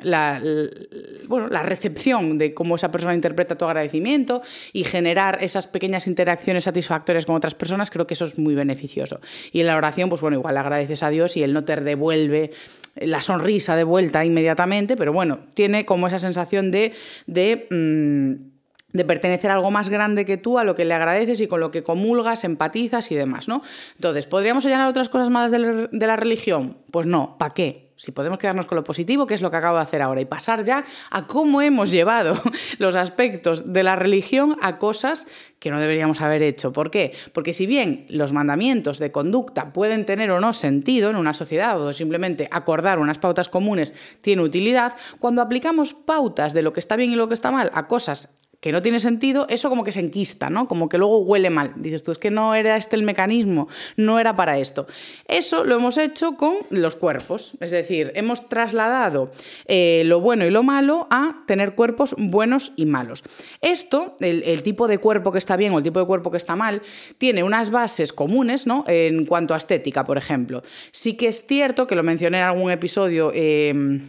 la, 0.02 0.40
bueno, 1.26 1.48
la 1.48 1.62
recepción 1.62 2.38
de 2.38 2.54
cómo 2.54 2.76
esa 2.76 2.90
persona 2.90 3.14
interpreta 3.14 3.56
tu 3.56 3.64
agradecimiento 3.64 4.42
y 4.72 4.84
generar 4.84 5.38
esas 5.42 5.66
pequeñas 5.66 6.06
interacciones 6.06 6.64
satisfactorias 6.64 7.26
con 7.26 7.36
otras 7.36 7.54
personas 7.54 7.67
creo 7.90 8.06
que 8.06 8.14
eso 8.14 8.24
es 8.24 8.38
muy 8.38 8.54
beneficioso. 8.54 9.20
Y 9.52 9.60
en 9.60 9.66
la 9.66 9.76
oración, 9.76 10.08
pues 10.08 10.20
bueno, 10.20 10.36
igual 10.36 10.56
agradeces 10.56 11.02
a 11.02 11.10
Dios 11.10 11.36
y 11.36 11.42
Él 11.42 11.52
no 11.52 11.64
te 11.64 11.76
devuelve 11.76 12.50
la 12.96 13.20
sonrisa 13.20 13.76
de 13.76 13.84
vuelta 13.84 14.24
inmediatamente, 14.24 14.96
pero 14.96 15.12
bueno, 15.12 15.40
tiene 15.54 15.84
como 15.84 16.06
esa 16.08 16.18
sensación 16.18 16.70
de... 16.70 16.92
de 17.26 17.66
mm, 17.70 18.58
de 18.90 19.04
pertenecer 19.04 19.50
a 19.50 19.54
algo 19.54 19.70
más 19.70 19.90
grande 19.90 20.24
que 20.24 20.38
tú, 20.38 20.58
a 20.58 20.64
lo 20.64 20.74
que 20.74 20.86
le 20.86 20.94
agradeces 20.94 21.42
y 21.42 21.46
con 21.46 21.60
lo 21.60 21.70
que 21.70 21.82
comulgas, 21.82 22.44
empatizas 22.44 23.12
y 23.12 23.14
demás, 23.14 23.46
¿no? 23.46 23.60
Entonces, 23.96 24.26
¿podríamos 24.26 24.64
señalar 24.64 24.88
otras 24.88 25.10
cosas 25.10 25.28
malas 25.28 25.50
de 25.50 26.06
la 26.06 26.16
religión? 26.16 26.78
Pues 26.90 27.06
no, 27.06 27.36
¿para 27.38 27.52
qué? 27.52 27.87
Si 27.98 28.12
podemos 28.12 28.38
quedarnos 28.38 28.66
con 28.66 28.76
lo 28.76 28.84
positivo, 28.84 29.26
que 29.26 29.34
es 29.34 29.42
lo 29.42 29.50
que 29.50 29.56
acabo 29.56 29.76
de 29.76 29.82
hacer 29.82 30.00
ahora, 30.00 30.20
y 30.20 30.24
pasar 30.24 30.64
ya 30.64 30.84
a 31.10 31.26
cómo 31.26 31.60
hemos 31.60 31.90
llevado 31.90 32.40
los 32.78 32.96
aspectos 32.96 33.72
de 33.72 33.82
la 33.82 33.96
religión 33.96 34.56
a 34.62 34.78
cosas 34.78 35.26
que 35.58 35.70
no 35.70 35.80
deberíamos 35.80 36.20
haber 36.20 36.42
hecho. 36.42 36.72
¿Por 36.72 36.90
qué? 36.90 37.12
Porque 37.32 37.52
si 37.52 37.66
bien 37.66 38.06
los 38.08 38.32
mandamientos 38.32 38.98
de 39.00 39.10
conducta 39.10 39.72
pueden 39.72 40.06
tener 40.06 40.30
o 40.30 40.40
no 40.40 40.54
sentido 40.54 41.10
en 41.10 41.16
una 41.16 41.34
sociedad 41.34 41.80
o 41.80 41.92
simplemente 41.92 42.48
acordar 42.52 43.00
unas 43.00 43.18
pautas 43.18 43.48
comunes 43.48 43.92
tiene 44.22 44.42
utilidad, 44.42 44.96
cuando 45.18 45.42
aplicamos 45.42 45.94
pautas 45.94 46.54
de 46.54 46.62
lo 46.62 46.72
que 46.72 46.80
está 46.80 46.96
bien 46.96 47.10
y 47.10 47.16
lo 47.16 47.28
que 47.28 47.34
está 47.34 47.50
mal 47.50 47.70
a 47.74 47.88
cosas 47.88 48.37
que 48.60 48.72
no 48.72 48.82
tiene 48.82 48.98
sentido, 48.98 49.46
eso 49.48 49.68
como 49.68 49.84
que 49.84 49.92
se 49.92 50.00
enquista, 50.00 50.50
¿no? 50.50 50.66
Como 50.66 50.88
que 50.88 50.98
luego 50.98 51.18
huele 51.18 51.48
mal. 51.48 51.74
Dices 51.76 52.02
tú, 52.02 52.10
es 52.10 52.18
que 52.18 52.30
no 52.30 52.54
era 52.54 52.76
este 52.76 52.96
el 52.96 53.02
mecanismo, 53.02 53.68
no 53.96 54.18
era 54.18 54.34
para 54.34 54.58
esto. 54.58 54.86
Eso 55.28 55.64
lo 55.64 55.76
hemos 55.76 55.96
hecho 55.96 56.36
con 56.36 56.56
los 56.70 56.96
cuerpos, 56.96 57.56
es 57.60 57.70
decir, 57.70 58.10
hemos 58.16 58.48
trasladado 58.48 59.30
eh, 59.66 60.02
lo 60.06 60.20
bueno 60.20 60.44
y 60.44 60.50
lo 60.50 60.64
malo 60.64 61.06
a 61.10 61.44
tener 61.46 61.74
cuerpos 61.74 62.16
buenos 62.18 62.72
y 62.74 62.86
malos. 62.86 63.22
Esto, 63.60 64.16
el, 64.18 64.62
tipo 64.62 64.88
de 64.88 64.98
cuerpo 64.98 65.30
que 65.30 65.38
está 65.38 65.56
bien 65.56 65.72
o 65.72 65.78
el 65.78 65.84
tipo 65.84 66.00
de 66.00 66.06
cuerpo 66.06 66.32
que 66.32 66.36
está 66.36 66.56
mal, 66.56 66.82
tiene 67.16 67.44
unas 67.44 67.70
bases 67.70 68.12
comunes, 68.12 68.66
¿no? 68.66 68.84
En 68.88 69.24
cuanto 69.24 69.54
a 69.54 69.56
estética, 69.56 70.04
por 70.04 70.18
ejemplo. 70.18 70.62
Sí 70.90 71.16
que 71.16 71.28
es 71.28 71.46
cierto 71.46 71.86
que 71.86 71.94
lo 71.94 72.02
mencioné 72.02 72.38
en 72.38 72.44
algún 72.44 72.72
episodio. 72.72 73.30
Eh, 73.32 74.00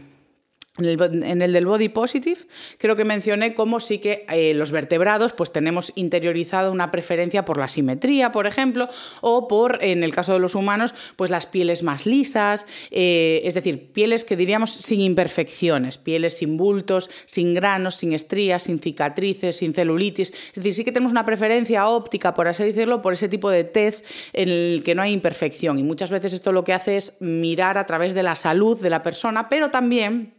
en 0.80 1.42
el, 1.42 1.54
del 1.54 1.66
body 1.66 1.90
positive 1.90 2.42
creo 2.78 2.96
que 2.96 3.06
mencioné 3.06 3.54
cómo 3.54 3.80
sí 3.80 4.00
que 4.00 4.26
eh, 4.30 4.54
los 4.54 4.72
vertebrados 4.72 5.34
pues 5.34 5.52
tenemos 5.52 5.92
interiorizado 5.96 6.72
una 6.72 6.92
preferencia 6.92 7.46
por 7.46 7.58
la 7.58 7.68
simetría, 7.68 8.32
por 8.32 8.48
ejemplo, 8.48 8.88
o 9.22 9.48
por, 9.48 9.84
en 9.84 10.04
el 10.04 10.14
caso 10.14 10.34
de 10.34 10.40
los 10.40 10.56
humanos, 10.56 10.94
pues 11.16 11.30
las 11.30 11.46
pieles 11.46 11.84
más 11.84 12.06
lisas, 12.06 12.66
eh, 12.92 13.42
es 13.44 13.54
decir, 13.54 13.92
pieles 13.92 14.26
que 14.26 14.36
diríamos 14.36 14.72
sin 14.72 15.02
imperfecciones, 15.02 15.98
pieles 15.98 16.38
sin 16.38 16.58
bultos, 16.58 17.10
sin 17.26 17.54
granos, 17.54 17.96
sin 17.96 18.14
estrías, 18.14 18.64
sin 18.64 18.80
cicatrices, 18.80 19.58
sin 19.58 19.74
celulitis. 19.74 20.32
Es 20.32 20.56
decir, 20.56 20.74
sí 20.74 20.84
que 20.84 20.92
tenemos 20.92 21.12
una 21.12 21.26
preferencia 21.26 21.88
óptica, 21.88 22.34
por 22.34 22.48
así 22.48 22.64
decirlo, 22.64 23.02
por 23.02 23.14
ese 23.14 23.30
tipo 23.30 23.50
de 23.50 23.64
tez 23.64 24.04
en 24.34 24.50
el 24.50 24.82
que 24.84 24.96
no 24.96 25.02
hay 25.02 25.14
imperfección. 25.14 25.80
Y 25.80 25.84
muchas 25.84 26.12
veces 26.12 26.34
esto 26.34 26.52
lo 26.52 26.64
que 26.64 26.74
hace 26.74 26.98
es 26.98 27.18
mirar 27.22 27.78
a 27.78 27.86
través 27.86 28.14
de 28.14 28.24
la 28.24 28.36
salud 28.36 28.80
de 28.80 28.90
la 28.90 29.02
persona, 29.02 29.50
pero 29.50 29.70
también 29.70 30.39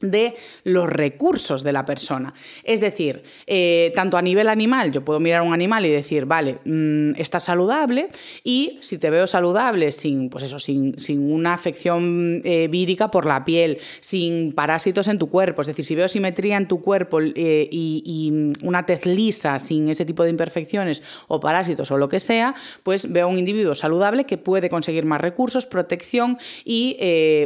de 0.00 0.34
los 0.64 0.90
recursos 0.90 1.62
de 1.62 1.72
la 1.72 1.86
persona. 1.86 2.34
Es 2.64 2.80
decir, 2.82 3.22
eh, 3.46 3.92
tanto 3.94 4.18
a 4.18 4.22
nivel 4.22 4.48
animal, 4.48 4.92
yo 4.92 5.02
puedo 5.02 5.20
mirar 5.20 5.40
a 5.40 5.42
un 5.42 5.54
animal 5.54 5.86
y 5.86 5.90
decir, 5.90 6.26
vale, 6.26 6.58
mm, 6.66 7.12
está 7.16 7.40
saludable, 7.40 8.08
y 8.44 8.78
si 8.82 8.98
te 8.98 9.08
veo 9.08 9.26
saludable 9.26 9.92
sin, 9.92 10.28
pues 10.28 10.44
eso, 10.44 10.58
sin, 10.58 10.94
una 11.18 11.54
afección 11.54 12.42
eh, 12.44 12.68
vírica 12.70 13.10
por 13.10 13.24
la 13.24 13.46
piel, 13.46 13.78
sin 14.00 14.52
parásitos 14.52 15.08
en 15.08 15.18
tu 15.18 15.30
cuerpo, 15.30 15.62
es 15.62 15.68
decir, 15.68 15.84
si 15.86 15.94
veo 15.94 16.08
simetría 16.08 16.58
en 16.58 16.68
tu 16.68 16.82
cuerpo 16.82 17.20
eh, 17.22 17.32
y, 17.34 18.02
y, 18.04 18.66
una 18.66 18.84
tez 18.84 19.06
lisa, 19.06 19.58
sin 19.58 19.88
ese 19.88 20.04
tipo 20.04 20.24
de 20.24 20.30
imperfecciones 20.30 21.02
o 21.28 21.40
parásitos 21.40 21.90
o 21.90 21.96
lo 21.96 22.10
que 22.10 22.20
sea, 22.20 22.54
pues 22.82 23.10
veo 23.10 23.28
un 23.28 23.38
individuo 23.38 23.74
saludable 23.74 24.24
que 24.24 24.36
puede 24.36 24.68
conseguir 24.68 25.06
más 25.06 25.22
recursos, 25.22 25.64
protección 25.64 26.36
y 26.66 26.96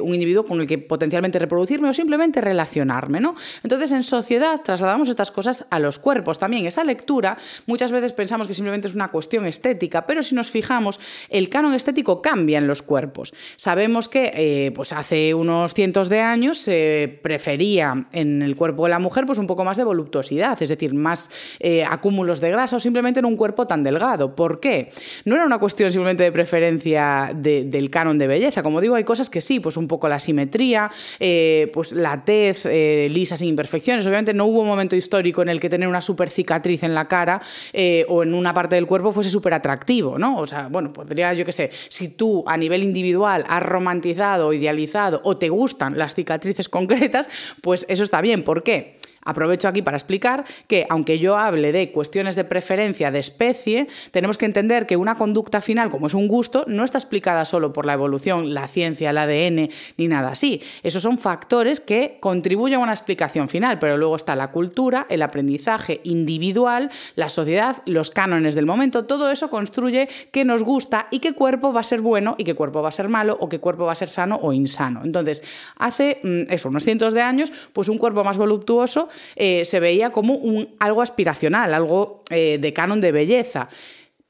un 0.02 0.14
individuo 0.14 0.45
con 0.45 0.61
el 0.61 0.66
que 0.66 0.78
potencialmente 0.78 1.38
reproducirme 1.38 1.88
o 1.88 1.92
simplemente 1.92 2.39
relacionarme, 2.40 3.20
¿no? 3.20 3.35
Entonces, 3.62 3.92
en 3.92 4.02
sociedad 4.02 4.61
trasladamos 4.62 5.09
estas 5.09 5.30
cosas 5.30 5.66
a 5.70 5.78
los 5.78 5.99
cuerpos 5.99 6.38
también. 6.38 6.66
Esa 6.66 6.85
lectura 6.85 7.37
muchas 7.66 7.92
veces 7.92 8.12
pensamos 8.12 8.47
que 8.47 8.54
simplemente 8.54 8.88
es 8.88 8.94
una 8.94 9.09
cuestión 9.09 9.47
estética, 9.47 10.06
pero 10.06 10.23
si 10.23 10.35
nos 10.35 10.50
fijamos, 10.50 11.00
el 11.28 11.49
canon 11.49 11.75
estético 11.75 12.23
cambia 12.23 12.59
en 12.59 12.66
los 12.66 12.82
cuerpos. 12.82 13.35
Sabemos 13.56 14.09
que 14.09 14.32
eh, 14.35 14.73
pues 14.73 14.92
hace 14.92 15.35
unos 15.35 15.75
cientos 15.75 16.09
de 16.09 16.20
años 16.20 16.59
se 16.59 17.18
prefería 17.23 18.06
en 18.12 18.42
el 18.42 18.56
cuerpo 18.56 18.85
de 18.85 18.90
la 18.90 18.99
mujer 18.99 19.26
pues 19.26 19.38
un 19.38 19.47
poco 19.47 19.64
más 19.64 19.76
de 19.76 19.85
voluptuosidad, 19.85 20.61
es 20.62 20.68
decir, 20.68 20.94
más 20.94 21.30
eh, 21.59 21.85
acúmulos 21.85 22.40
de 22.40 22.50
grasa 22.50 22.76
o 22.76 22.80
simplemente 22.80 23.20
en 23.20 23.26
un 23.26 23.37
cuerpo 23.37 23.66
tan 23.66 23.82
delgado. 23.82 24.35
¿Por 24.35 24.61
qué? 24.61 24.90
No 25.25 25.35
era 25.35 25.44
una 25.44 25.59
cuestión 25.59 25.90
simplemente 25.90 26.25
de 26.25 26.32
preferencia 26.32 27.32
del 27.35 27.90
canon 27.90 28.18
de 28.18 28.26
belleza. 28.26 28.62
Como 28.62 28.80
digo, 28.80 28.94
hay 28.94 29.04
cosas 29.04 29.30
que 29.30 29.40
sí, 29.40 29.61
pues 29.61 29.76
un 29.76 29.88
poco 29.88 30.09
la 30.09 30.18
simetría, 30.18 30.90
eh, 31.18 31.70
pues 31.73 31.92
la 31.92 32.25
eh, 32.33 33.09
lisa, 33.11 33.37
sin 33.37 33.49
imperfecciones. 33.49 34.07
Obviamente 34.07 34.35
no 34.35 34.47
hubo 34.47 34.61
un 34.61 34.69
momento 34.69 34.97
histórico 34.97 35.43
en 35.43 35.49
el 35.49 35.61
que 35.61 35.69
tener 35.69 35.89
una 35.89 36.01
super 36.01 36.31
cicatriz 36.31 36.83
en 36.83 36.95
la 36.95 37.09
cara 37.09 37.41
eh, 37.73 38.05
o 38.09 38.23
en 38.23 38.35
una 38.35 38.55
parte 38.55 38.77
del 38.77 38.87
cuerpo 38.87 39.13
fuese 39.13 39.31
súper 39.31 39.55
atractivo, 39.55 40.19
¿no? 40.19 40.39
O 40.39 40.47
sea, 40.47 40.69
bueno, 40.69 40.93
podría, 40.93 41.33
yo 41.35 41.45
qué 41.45 41.53
sé, 41.53 41.71
si 41.89 42.09
tú 42.09 42.45
a 42.47 42.57
nivel 42.57 42.83
individual 42.83 43.45
has 43.49 43.63
romantizado, 43.63 44.53
idealizado 44.53 45.21
o 45.25 45.37
te 45.37 45.49
gustan 45.49 45.99
las 45.99 46.15
cicatrices 46.15 46.69
concretas, 46.71 47.29
pues 47.61 47.87
eso 47.89 48.05
está 48.05 48.21
bien. 48.21 48.45
¿Por 48.45 48.63
qué? 48.63 49.00
Aprovecho 49.23 49.69
aquí 49.69 49.83
para 49.83 49.99
explicar 49.99 50.45
que, 50.67 50.87
aunque 50.89 51.19
yo 51.19 51.37
hable 51.37 51.73
de 51.73 51.93
cuestiones 51.93 52.37
de 52.37 52.45
preferencia 52.45 53.11
de 53.11 53.19
especie, 53.19 53.87
tenemos 54.12 54.39
que 54.39 54.47
entender 54.47 54.87
que 54.87 54.97
una 54.97 55.17
conducta 55.17 55.61
final, 55.61 55.91
como 55.91 56.07
es 56.07 56.15
un 56.15 56.27
gusto, 56.27 56.65
no 56.67 56.85
está 56.85 56.97
explicada 56.97 57.45
solo 57.45 57.73
por 57.75 57.85
la 57.85 57.93
evolución, 57.93 58.55
la 58.55 58.67
ciencia, 58.67 59.11
el 59.11 59.19
ADN, 59.19 59.69
ni 59.99 60.09
nada 60.09 60.31
así. 60.31 60.62
Esos 60.83 61.03
son 61.03 61.19
factores 61.19 61.81
que 61.81 62.17
contribuyen 62.19 62.81
a 62.81 62.83
una 62.83 62.93
explicación 62.93 63.49
final, 63.49 63.79
pero 63.79 63.99
luego 63.99 64.17
está 64.17 64.35
la 64.37 64.53
cultura, 64.53 65.07
el 65.11 65.21
aprendizaje 65.21 66.00
individual, 66.05 66.91
la 67.15 67.29
sociedad, 67.29 67.83
los 67.85 68.11
cánones 68.11 68.55
del 68.55 68.65
momento, 68.65 69.05
todo 69.05 69.31
eso 69.31 69.50
construye 69.50 70.09
qué 70.33 70.47
nos 70.47 70.65
gusta 70.65 71.09
y 71.11 71.19
qué 71.19 71.35
cuerpo 71.35 71.75
va 71.75 71.81
a 71.81 71.85
ser 71.85 72.00
bueno 72.00 72.37
y 72.39 72.45
qué 72.45 72.55
cuerpo 72.55 72.81
va 72.81 72.89
a 72.89 72.93
ser 72.93 73.11
malo 73.11 73.37
o 73.39 73.50
qué 73.50 73.61
cuerpo 73.61 73.85
va 73.85 73.93
a 73.93 73.97
ser 73.97 74.09
sano 74.09 74.39
o 74.41 74.55
insano. 74.55 75.03
Entonces, 75.05 75.43
hace 75.77 76.21
mm, 76.23 76.53
eso, 76.53 76.71
unos 76.71 76.85
cientos 76.85 77.12
de 77.12 77.21
años, 77.21 77.53
pues 77.75 77.91
un 77.91 77.99
cuerpo 77.99 78.25
más 78.25 78.39
voluptuoso 78.39 79.10
eh, 79.37 79.64
se 79.64 79.81
veía 79.81 80.11
como 80.11 80.38
algo 80.79 81.02
aspiracional, 81.02 81.75
algo 81.75 82.25
eh, 82.31 82.59
de 82.61 82.73
canon 82.73 83.00
de 83.00 83.12
belleza. 83.12 83.69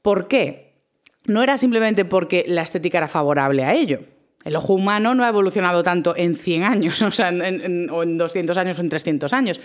¿Por 0.01 0.27
qué? 0.27 0.73
No 1.25 1.43
era 1.43 1.57
simplemente 1.57 2.05
porque 2.05 2.45
la 2.47 2.61
estética 2.61 2.97
era 2.97 3.07
favorable 3.07 3.63
a 3.63 3.73
ello. 3.73 3.99
El 4.43 4.55
ojo 4.55 4.73
humano 4.73 5.13
no 5.13 5.23
ha 5.23 5.29
evolucionado 5.29 5.83
tanto 5.83 6.15
en 6.17 6.33
100 6.33 6.63
años, 6.75 7.01
o 7.01 7.23
en, 7.23 7.41
en 7.41 8.17
200 8.17 8.57
años 8.57 8.79
o 8.79 8.81
en 8.81 8.89
300 8.89 9.33
años. 9.33 9.61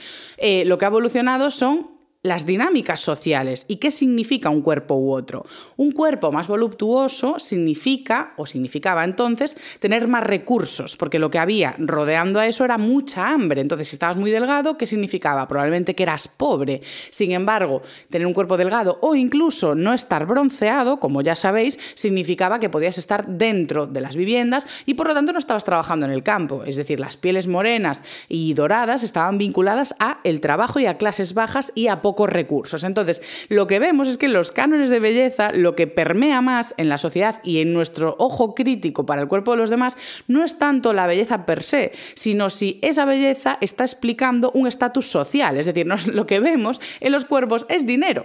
Lo 0.64 0.78
que 0.78 0.84
ha 0.84 0.88
evolucionado 0.88 1.50
son 1.50 1.95
las 2.22 2.44
dinámicas 2.44 3.00
sociales 3.00 3.64
y 3.68 3.76
qué 3.76 3.90
significa 3.90 4.50
un 4.50 4.62
cuerpo 4.62 4.94
u 4.94 5.12
otro. 5.12 5.44
Un 5.76 5.92
cuerpo 5.92 6.32
más 6.32 6.48
voluptuoso 6.48 7.38
significa, 7.38 8.34
o 8.36 8.46
significaba 8.46 9.04
entonces, 9.04 9.56
tener 9.78 10.08
más 10.08 10.24
recursos, 10.24 10.96
porque 10.96 11.18
lo 11.18 11.30
que 11.30 11.38
había 11.38 11.76
rodeando 11.78 12.40
a 12.40 12.46
eso 12.46 12.64
era 12.64 12.78
mucha 12.78 13.28
hambre. 13.28 13.60
Entonces, 13.60 13.88
si 13.88 13.96
estabas 13.96 14.16
muy 14.16 14.30
delgado, 14.30 14.76
¿qué 14.76 14.86
significaba? 14.86 15.46
Probablemente 15.46 15.94
que 15.94 16.02
eras 16.02 16.28
pobre. 16.28 16.82
Sin 17.10 17.32
embargo, 17.32 17.82
tener 18.10 18.26
un 18.26 18.34
cuerpo 18.34 18.56
delgado 18.56 18.98
o 19.02 19.14
incluso 19.14 19.74
no 19.74 19.92
estar 19.92 20.26
bronceado, 20.26 20.98
como 20.98 21.22
ya 21.22 21.36
sabéis, 21.36 21.78
significaba 21.94 22.58
que 22.58 22.70
podías 22.70 22.98
estar 22.98 23.26
dentro 23.26 23.86
de 23.86 24.00
las 24.00 24.16
viviendas 24.16 24.66
y 24.84 24.94
por 24.94 25.06
lo 25.06 25.14
tanto 25.14 25.32
no 25.32 25.38
estabas 25.38 25.64
trabajando 25.64 26.06
en 26.06 26.12
el 26.12 26.22
campo. 26.22 26.64
Es 26.64 26.76
decir, 26.76 26.98
las 26.98 27.16
pieles 27.16 27.46
morenas 27.46 28.02
y 28.28 28.54
doradas 28.54 29.04
estaban 29.04 29.38
vinculadas 29.38 29.94
a 29.98 30.18
el 30.24 30.40
trabajo 30.40 30.80
y 30.80 30.86
a 30.86 30.98
clases 30.98 31.34
bajas 31.34 31.72
y 31.74 31.86
a 31.86 32.02
poco 32.02 32.15
recursos. 32.24 32.84
Entonces, 32.84 33.20
lo 33.50 33.66
que 33.66 33.78
vemos 33.78 34.08
es 34.08 34.16
que 34.16 34.28
los 34.28 34.52
cánones 34.52 34.88
de 34.88 35.00
belleza, 35.00 35.52
lo 35.52 35.74
que 35.76 35.86
permea 35.86 36.40
más 36.40 36.72
en 36.78 36.88
la 36.88 36.96
sociedad 36.96 37.42
y 37.44 37.60
en 37.60 37.74
nuestro 37.74 38.16
ojo 38.18 38.54
crítico 38.54 39.04
para 39.04 39.20
el 39.20 39.28
cuerpo 39.28 39.50
de 39.50 39.58
los 39.58 39.68
demás, 39.68 39.98
no 40.28 40.42
es 40.42 40.58
tanto 40.58 40.94
la 40.94 41.06
belleza 41.06 41.44
per 41.44 41.62
se, 41.62 41.92
sino 42.14 42.48
si 42.48 42.78
esa 42.80 43.04
belleza 43.04 43.58
está 43.60 43.84
explicando 43.84 44.50
un 44.54 44.66
estatus 44.66 45.06
social. 45.06 45.58
Es 45.58 45.66
decir, 45.66 45.86
lo 45.86 46.26
que 46.26 46.40
vemos 46.40 46.80
en 47.00 47.12
los 47.12 47.26
cuerpos 47.26 47.66
es 47.68 47.84
dinero. 47.84 48.24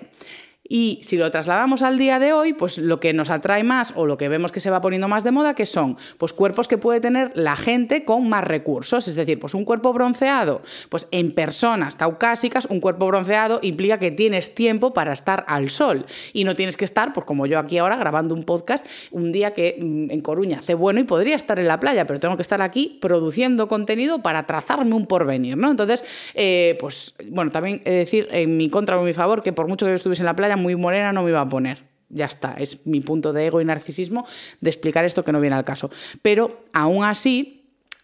Y 0.73 0.99
si 1.01 1.17
lo 1.17 1.29
trasladamos 1.31 1.81
al 1.81 1.97
día 1.97 2.17
de 2.17 2.31
hoy, 2.31 2.53
pues 2.53 2.77
lo 2.77 3.01
que 3.01 3.11
nos 3.11 3.29
atrae 3.29 3.61
más 3.61 3.91
o 3.97 4.05
lo 4.05 4.15
que 4.17 4.29
vemos 4.29 4.53
que 4.53 4.61
se 4.61 4.69
va 4.69 4.79
poniendo 4.79 5.09
más 5.09 5.25
de 5.25 5.31
moda, 5.31 5.53
que 5.53 5.65
son 5.65 5.97
pues 6.17 6.31
cuerpos 6.31 6.69
que 6.69 6.77
puede 6.77 7.01
tener 7.01 7.33
la 7.35 7.57
gente 7.57 8.05
con 8.05 8.29
más 8.29 8.45
recursos. 8.45 9.09
Es 9.09 9.15
decir, 9.15 9.37
pues 9.37 9.53
un 9.53 9.65
cuerpo 9.65 9.91
bronceado, 9.91 10.61
pues 10.87 11.09
en 11.11 11.33
personas 11.33 11.97
caucásicas, 11.97 12.67
un 12.67 12.79
cuerpo 12.79 13.05
bronceado 13.07 13.59
implica 13.61 13.99
que 13.99 14.11
tienes 14.11 14.55
tiempo 14.55 14.93
para 14.93 15.11
estar 15.11 15.43
al 15.49 15.69
sol 15.69 16.05
y 16.31 16.45
no 16.45 16.55
tienes 16.55 16.77
que 16.77 16.85
estar, 16.85 17.11
pues 17.11 17.25
como 17.25 17.47
yo 17.47 17.59
aquí 17.59 17.77
ahora 17.77 17.97
grabando 17.97 18.33
un 18.33 18.45
podcast, 18.45 18.87
un 19.11 19.33
día 19.33 19.51
que 19.51 19.77
mm, 19.77 20.09
en 20.09 20.21
Coruña 20.21 20.59
hace 20.59 20.73
bueno 20.73 21.01
y 21.01 21.03
podría 21.03 21.35
estar 21.35 21.59
en 21.59 21.67
la 21.67 21.81
playa, 21.81 22.07
pero 22.07 22.21
tengo 22.21 22.37
que 22.37 22.43
estar 22.43 22.61
aquí 22.61 22.97
produciendo 23.01 23.67
contenido 23.67 24.21
para 24.21 24.45
trazarme 24.45 24.95
un 24.95 25.05
porvenir, 25.05 25.57
¿no? 25.57 25.69
Entonces, 25.69 26.05
eh, 26.33 26.77
pues 26.79 27.15
bueno, 27.27 27.51
también 27.51 27.81
he 27.83 27.91
decir 27.91 28.29
en 28.31 28.55
mi 28.55 28.69
contra 28.69 28.95
o 28.95 29.01
en 29.01 29.07
mi 29.07 29.13
favor 29.13 29.43
que 29.43 29.51
por 29.51 29.67
mucho 29.67 29.85
que 29.85 29.91
yo 29.91 29.95
estuviese 29.95 30.21
en 30.21 30.27
la 30.27 30.35
playa, 30.37 30.60
muy 30.61 30.75
morena 30.75 31.11
no 31.11 31.23
me 31.23 31.29
iba 31.29 31.41
a 31.41 31.49
poner. 31.49 31.89
Ya 32.09 32.25
está, 32.25 32.55
es 32.57 32.85
mi 32.85 32.99
punto 32.99 33.31
de 33.31 33.45
ego 33.45 33.61
y 33.61 33.65
narcisismo 33.65 34.25
de 34.59 34.69
explicar 34.69 35.05
esto 35.05 35.23
que 35.23 35.31
no 35.31 35.39
viene 35.39 35.55
al 35.55 35.63
caso. 35.63 35.89
Pero 36.21 36.65
aún 36.73 37.05
así, 37.05 37.60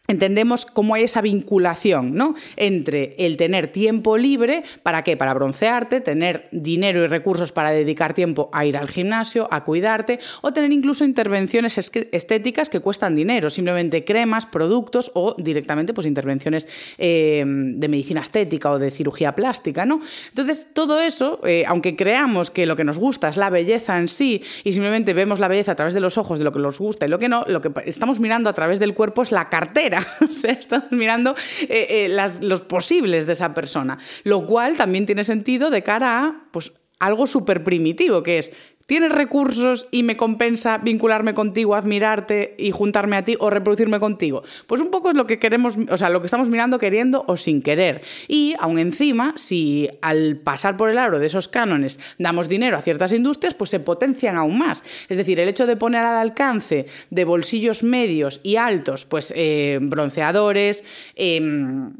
entendemos 0.07 0.65
cómo 0.65 0.95
hay 0.95 1.03
esa 1.03 1.19
vinculación 1.19 2.13
¿no? 2.13 2.33
entre 2.55 3.15
el 3.17 3.35
tener 3.35 3.67
tiempo 3.67 4.17
libre, 4.17 4.63
¿para 4.81 5.03
qué? 5.03 5.17
Para 5.17 5.33
broncearte, 5.33 5.99
tener 5.99 6.47
dinero 6.51 7.03
y 7.03 7.07
recursos 7.07 7.51
para 7.51 7.71
dedicar 7.71 8.13
tiempo 8.13 8.49
a 8.53 8.65
ir 8.65 8.77
al 8.77 8.87
gimnasio, 8.87 9.49
a 9.51 9.65
cuidarte, 9.65 10.19
o 10.41 10.53
tener 10.53 10.71
incluso 10.71 11.03
intervenciones 11.03 11.77
estéticas 11.77 12.69
que 12.69 12.79
cuestan 12.79 13.15
dinero, 13.15 13.49
simplemente 13.49 14.05
cremas, 14.05 14.45
productos 14.45 15.11
o 15.13 15.35
directamente 15.37 15.93
pues, 15.93 16.07
intervenciones 16.07 16.69
eh, 16.97 17.43
de 17.45 17.87
medicina 17.89 18.21
estética 18.21 18.71
o 18.71 18.79
de 18.79 18.91
cirugía 18.91 19.35
plástica. 19.35 19.85
¿no? 19.85 19.99
Entonces, 20.29 20.69
todo 20.73 21.01
eso, 21.01 21.41
eh, 21.45 21.65
aunque 21.67 21.97
creamos 21.97 22.49
que 22.49 22.65
lo 22.65 22.77
que 22.77 22.85
nos 22.85 22.97
gusta 22.97 23.27
es 23.27 23.35
la 23.35 23.49
belleza 23.49 23.97
en 23.97 24.07
sí 24.07 24.41
y 24.63 24.71
simplemente 24.71 25.13
vemos 25.13 25.41
la 25.41 25.49
belleza 25.49 25.73
a 25.73 25.75
través 25.75 25.93
de 25.93 25.99
los 25.99 26.17
ojos 26.17 26.39
de 26.39 26.45
lo 26.45 26.53
que 26.53 26.59
nos 26.59 26.79
gusta 26.79 27.05
y 27.05 27.09
lo 27.09 27.19
que 27.19 27.27
no, 27.27 27.43
lo 27.45 27.59
que 27.59 27.71
estamos 27.85 28.21
mirando 28.21 28.49
a 28.49 28.53
través 28.53 28.79
del 28.79 28.93
cuerpo 28.93 29.21
es 29.21 29.33
la 29.33 29.49
cartera 29.49 29.96
sea, 30.31 30.51
estamos 30.51 30.91
mirando 30.91 31.35
eh, 31.61 32.07
eh, 32.07 32.41
los 32.41 32.61
posibles 32.61 33.25
de 33.25 33.33
esa 33.33 33.53
persona, 33.53 33.97
lo 34.23 34.45
cual 34.45 34.77
también 34.77 35.05
tiene 35.05 35.23
sentido 35.23 35.69
de 35.69 35.83
cara 35.83 36.25
a 36.25 36.49
pues, 36.51 36.73
algo 36.99 37.27
súper 37.27 37.63
primitivo, 37.63 38.23
que 38.23 38.39
es 38.39 38.51
¿Tienes 38.87 39.11
recursos 39.11 39.89
y 39.91 40.03
me 40.03 40.15
compensa 40.15 40.77
vincularme 40.77 41.33
contigo, 41.33 41.75
admirarte 41.75 42.55
y 42.57 42.71
juntarme 42.71 43.17
a 43.17 43.23
ti 43.25 43.35
o 43.37 43.49
reproducirme 43.49 43.99
contigo? 43.99 44.43
Pues 44.65 44.79
un 44.79 44.91
poco 44.91 45.09
es 45.09 45.15
lo 45.15 45.27
que 45.27 45.39
queremos, 45.39 45.75
o 45.89 45.97
sea, 45.97 46.09
lo 46.09 46.21
que 46.21 46.27
estamos 46.27 46.47
mirando 46.47 46.79
queriendo 46.79 47.25
o 47.27 47.35
sin 47.35 47.61
querer. 47.61 47.99
Y 48.29 48.55
aún 48.59 48.79
encima, 48.79 49.33
si 49.35 49.89
al 50.01 50.37
pasar 50.37 50.77
por 50.77 50.89
el 50.89 50.99
aro 50.99 51.19
de 51.19 51.25
esos 51.25 51.49
cánones 51.49 51.99
damos 52.17 52.47
dinero 52.47 52.77
a 52.77 52.81
ciertas 52.81 53.11
industrias, 53.11 53.55
pues 53.55 53.71
se 53.71 53.81
potencian 53.81 54.37
aún 54.37 54.57
más. 54.57 54.85
Es 55.09 55.17
decir, 55.17 55.37
el 55.41 55.49
hecho 55.49 55.67
de 55.67 55.75
poner 55.75 56.05
al 56.05 56.15
alcance 56.15 56.85
de 57.09 57.25
bolsillos 57.25 57.83
medios 57.83 58.39
y 58.41 58.55
altos, 58.55 59.03
pues 59.03 59.33
eh, 59.35 59.79
bronceadores, 59.81 60.85
em, 61.15 61.91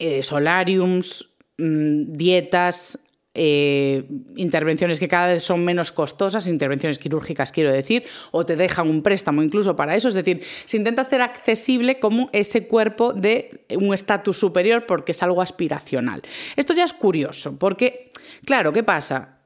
eh, 0.00 0.24
solariums, 0.24 1.30
mm, 1.58 2.12
dietas, 2.12 3.05
eh, 3.38 4.04
intervenciones 4.34 4.98
que 4.98 5.08
cada 5.08 5.26
vez 5.26 5.42
son 5.42 5.62
menos 5.64 5.92
costosas, 5.92 6.46
intervenciones 6.46 6.98
quirúrgicas 6.98 7.52
quiero 7.52 7.70
decir, 7.70 8.04
o 8.30 8.46
te 8.46 8.56
dejan 8.56 8.88
un 8.88 9.02
préstamo 9.02 9.42
incluso 9.42 9.76
para 9.76 9.94
eso. 9.94 10.08
Es 10.08 10.14
decir, 10.14 10.42
se 10.64 10.78
intenta 10.78 11.02
hacer 11.02 11.20
accesible 11.20 12.00
como 12.00 12.30
ese 12.32 12.66
cuerpo 12.66 13.12
de 13.12 13.66
un 13.78 13.92
estatus 13.92 14.38
superior 14.38 14.86
porque 14.86 15.12
es 15.12 15.22
algo 15.22 15.42
aspiracional. 15.42 16.22
Esto 16.56 16.72
ya 16.72 16.84
es 16.84 16.94
curioso, 16.94 17.58
porque, 17.58 18.10
claro, 18.46 18.72
¿qué 18.72 18.82
pasa? 18.82 19.40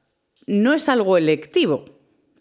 No 0.47 0.73
es 0.73 0.87
algo 0.87 1.17
electivo. 1.17 1.85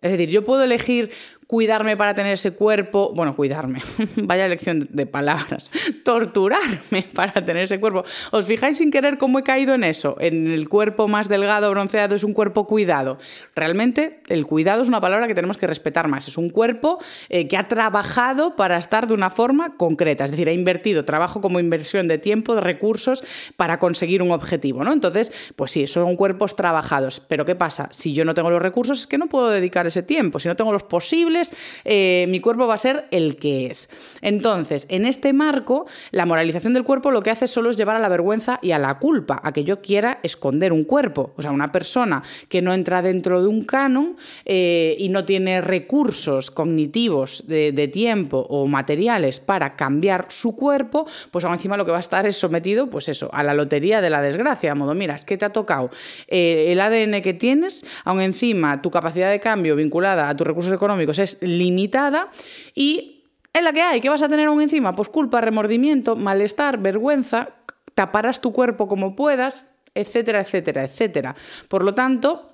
Es 0.01 0.13
decir, 0.13 0.31
yo 0.31 0.45
puedo 0.45 0.63
elegir 0.63 1.11
cuidarme 1.51 1.97
para 1.97 2.15
tener 2.15 2.35
ese 2.35 2.53
cuerpo, 2.53 3.13
bueno, 3.13 3.35
cuidarme, 3.35 3.83
vaya 4.19 4.47
elección 4.47 4.87
de 4.89 5.05
palabras, 5.05 5.69
torturarme 6.05 7.09
para 7.13 7.45
tener 7.45 7.65
ese 7.65 7.81
cuerpo. 7.81 8.05
¿Os 8.31 8.45
fijáis 8.45 8.77
sin 8.77 8.93
querer 8.93 9.19
cómo 9.19 9.41
he 9.41 9.43
caído 9.43 9.75
en 9.75 9.83
eso? 9.83 10.17
En 10.21 10.47
el 10.47 10.69
cuerpo 10.69 11.09
más 11.09 11.29
delgado, 11.29 11.69
bronceado, 11.69 12.15
es 12.15 12.23
un 12.23 12.35
cuerpo 12.35 12.69
cuidado. 12.69 13.19
Realmente 13.57 14.23
el 14.29 14.47
cuidado 14.47 14.83
es 14.83 14.89
una 14.89 15.01
palabra 15.01 15.27
que 15.27 15.35
tenemos 15.35 15.59
que 15.59 15.67
respetar 15.67 16.07
más. 16.07 16.29
Es 16.29 16.39
un 16.39 16.51
cuerpo 16.51 17.01
eh, 17.29 17.49
que 17.49 17.57
ha 17.57 17.67
trabajado 17.67 18.55
para 18.55 18.79
estar 18.79 19.09
de 19.09 19.15
una 19.15 19.29
forma 19.29 19.77
concreta, 19.77 20.27
es 20.27 20.31
decir, 20.31 20.49
ha 20.49 20.53
invertido 20.53 21.05
trabajo 21.05 21.41
como 21.41 21.59
inversión 21.59 22.07
de 22.07 22.19
tiempo, 22.19 22.55
de 22.55 22.61
recursos 22.61 23.25
para 23.57 23.81
conseguir 23.81 24.23
un 24.23 24.31
objetivo, 24.31 24.85
¿no? 24.85 24.93
Entonces, 24.93 25.33
pues 25.57 25.73
sí, 25.73 25.89
son 25.89 26.15
cuerpos 26.15 26.55
trabajados. 26.55 27.19
Pero 27.27 27.45
¿qué 27.45 27.57
pasa? 27.57 27.89
Si 27.91 28.13
yo 28.13 28.25
no 28.25 28.35
tengo 28.35 28.51
los 28.51 28.63
recursos 28.63 29.01
es 29.01 29.07
que 29.09 29.19
no 29.19 29.27
puedo 29.27 29.51
dedicar 29.51 29.89
ese 29.89 30.05
tiempo. 30.05 30.39
Si 30.39 30.47
no 30.47 30.55
tengo 30.55 30.71
los 30.73 30.85
posibles, 30.85 31.40
eh, 31.85 32.27
mi 32.29 32.41
cuerpo 32.41 32.67
va 32.67 32.75
a 32.75 32.79
ser 32.79 33.07
el 33.11 33.37
que 33.37 33.67
es. 33.67 33.89
Entonces, 34.23 34.87
en 34.89 35.07
este 35.07 35.33
marco, 35.33 35.87
la 36.11 36.27
moralización 36.27 36.75
del 36.75 36.85
cuerpo 36.85 37.11
lo 37.11 37.23
que 37.23 37.31
hace 37.31 37.47
solo 37.47 37.71
es 37.71 37.77
llevar 37.77 37.97
a 37.97 38.01
la 38.01 38.09
vergüenza 38.09 38.59
y 38.63 38.73
a 38.73 38.79
la 38.79 38.99
culpa, 38.99 39.41
a 39.43 39.53
que 39.53 39.65
yo 39.65 39.81
quiera 39.81 40.21
esconder 40.23 40.73
un 40.73 40.85
cuerpo. 40.85 41.33
O 41.37 41.43
sea, 41.43 41.51
una 41.51 41.73
persona 41.73 42.23
que 42.49 42.63
no 42.63 42.73
entra 42.73 43.03
dentro 43.03 43.41
de 43.41 43.49
un 43.49 43.65
canon 43.65 44.17
eh, 44.45 44.97
y 44.99 45.09
no 45.09 45.25
tiene 45.25 45.61
recursos 45.61 46.51
cognitivos 46.51 47.45
de, 47.47 47.71
tiempo 47.91 48.47
o 48.51 48.67
materiales 48.67 49.41
para 49.41 49.75
cambiar 49.75 50.27
su 50.29 50.55
cuerpo, 50.55 51.07
pues 51.31 51.45
aún 51.45 51.55
encima 51.55 51.77
lo 51.77 51.85
que 51.85 51.91
va 51.91 51.97
a 51.97 52.01
estar 52.01 52.27
es 52.27 52.37
sometido, 52.37 52.91
pues 52.91 53.09
eso, 53.09 53.31
a 53.33 53.43
la 53.43 53.55
lotería 53.55 54.01
de 54.01 54.11
la 54.11 54.23
desgracia. 54.23 54.73
A 54.73 54.75
modo, 54.75 54.95
mira, 54.95 55.15
es 55.15 55.25
que 55.25 55.37
te 55.37 55.45
ha 55.45 55.53
tocado 55.53 55.91
eh, 56.29 56.67
el 56.71 56.81
ADN 56.81 57.23
que 57.23 57.35
tienes, 57.35 57.85
aún 58.05 58.21
encima 58.21 58.83
tu 58.83 58.91
capacidad 58.91 59.31
de 59.31 59.41
cambio 59.41 59.77
vinculada 59.77 60.29
a 60.29 60.37
tus 60.37 60.47
recursos 60.47 60.73
económicos 60.73 61.19
es 61.19 61.30
limitada 61.41 62.31
y 62.75 63.25
es 63.53 63.63
la 63.63 63.73
que 63.73 63.83
hay. 63.83 64.01
¿Qué 64.01 64.09
vas 64.09 64.23
a 64.23 64.29
tener 64.29 64.47
aún 64.47 64.61
encima? 64.61 64.95
Pues 64.95 65.09
culpa, 65.09 65.41
remordimiento, 65.41 66.17
malestar, 66.17 66.79
vergüenza, 66.79 67.51
taparás 67.95 68.41
tu 68.41 68.53
cuerpo 68.53 68.89
como 68.89 69.17
puedas, 69.17 69.65
etcétera, 69.95 70.41
etcétera, 70.41 70.85
etcétera. 70.85 71.35
Por 71.69 71.85
lo 71.85 71.95
tanto, 71.95 72.51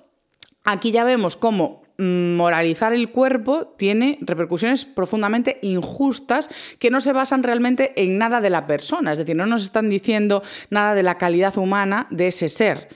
aquí 0.63 0.91
ya 0.91 1.03
vemos 1.03 1.35
cómo 1.35 1.83
moralizar 1.99 2.93
el 2.93 3.11
cuerpo 3.11 3.73
tiene 3.77 4.19
repercusiones 4.21 4.85
profundamente 4.85 5.57
injustas 5.63 6.49
que 6.77 6.91
no 6.91 7.01
se 7.01 7.13
basan 7.13 7.41
realmente 7.41 7.93
en 7.95 8.19
nada 8.19 8.39
de 8.39 8.51
la 8.51 8.67
persona, 8.67 9.11
es 9.11 9.17
decir, 9.17 9.35
no 9.35 9.47
nos 9.47 9.63
están 9.63 9.89
diciendo 9.89 10.43
nada 10.69 10.93
de 10.93 11.01
la 11.01 11.17
calidad 11.17 11.57
humana 11.57 12.07
de 12.11 12.27
ese 12.27 12.49
ser 12.49 12.89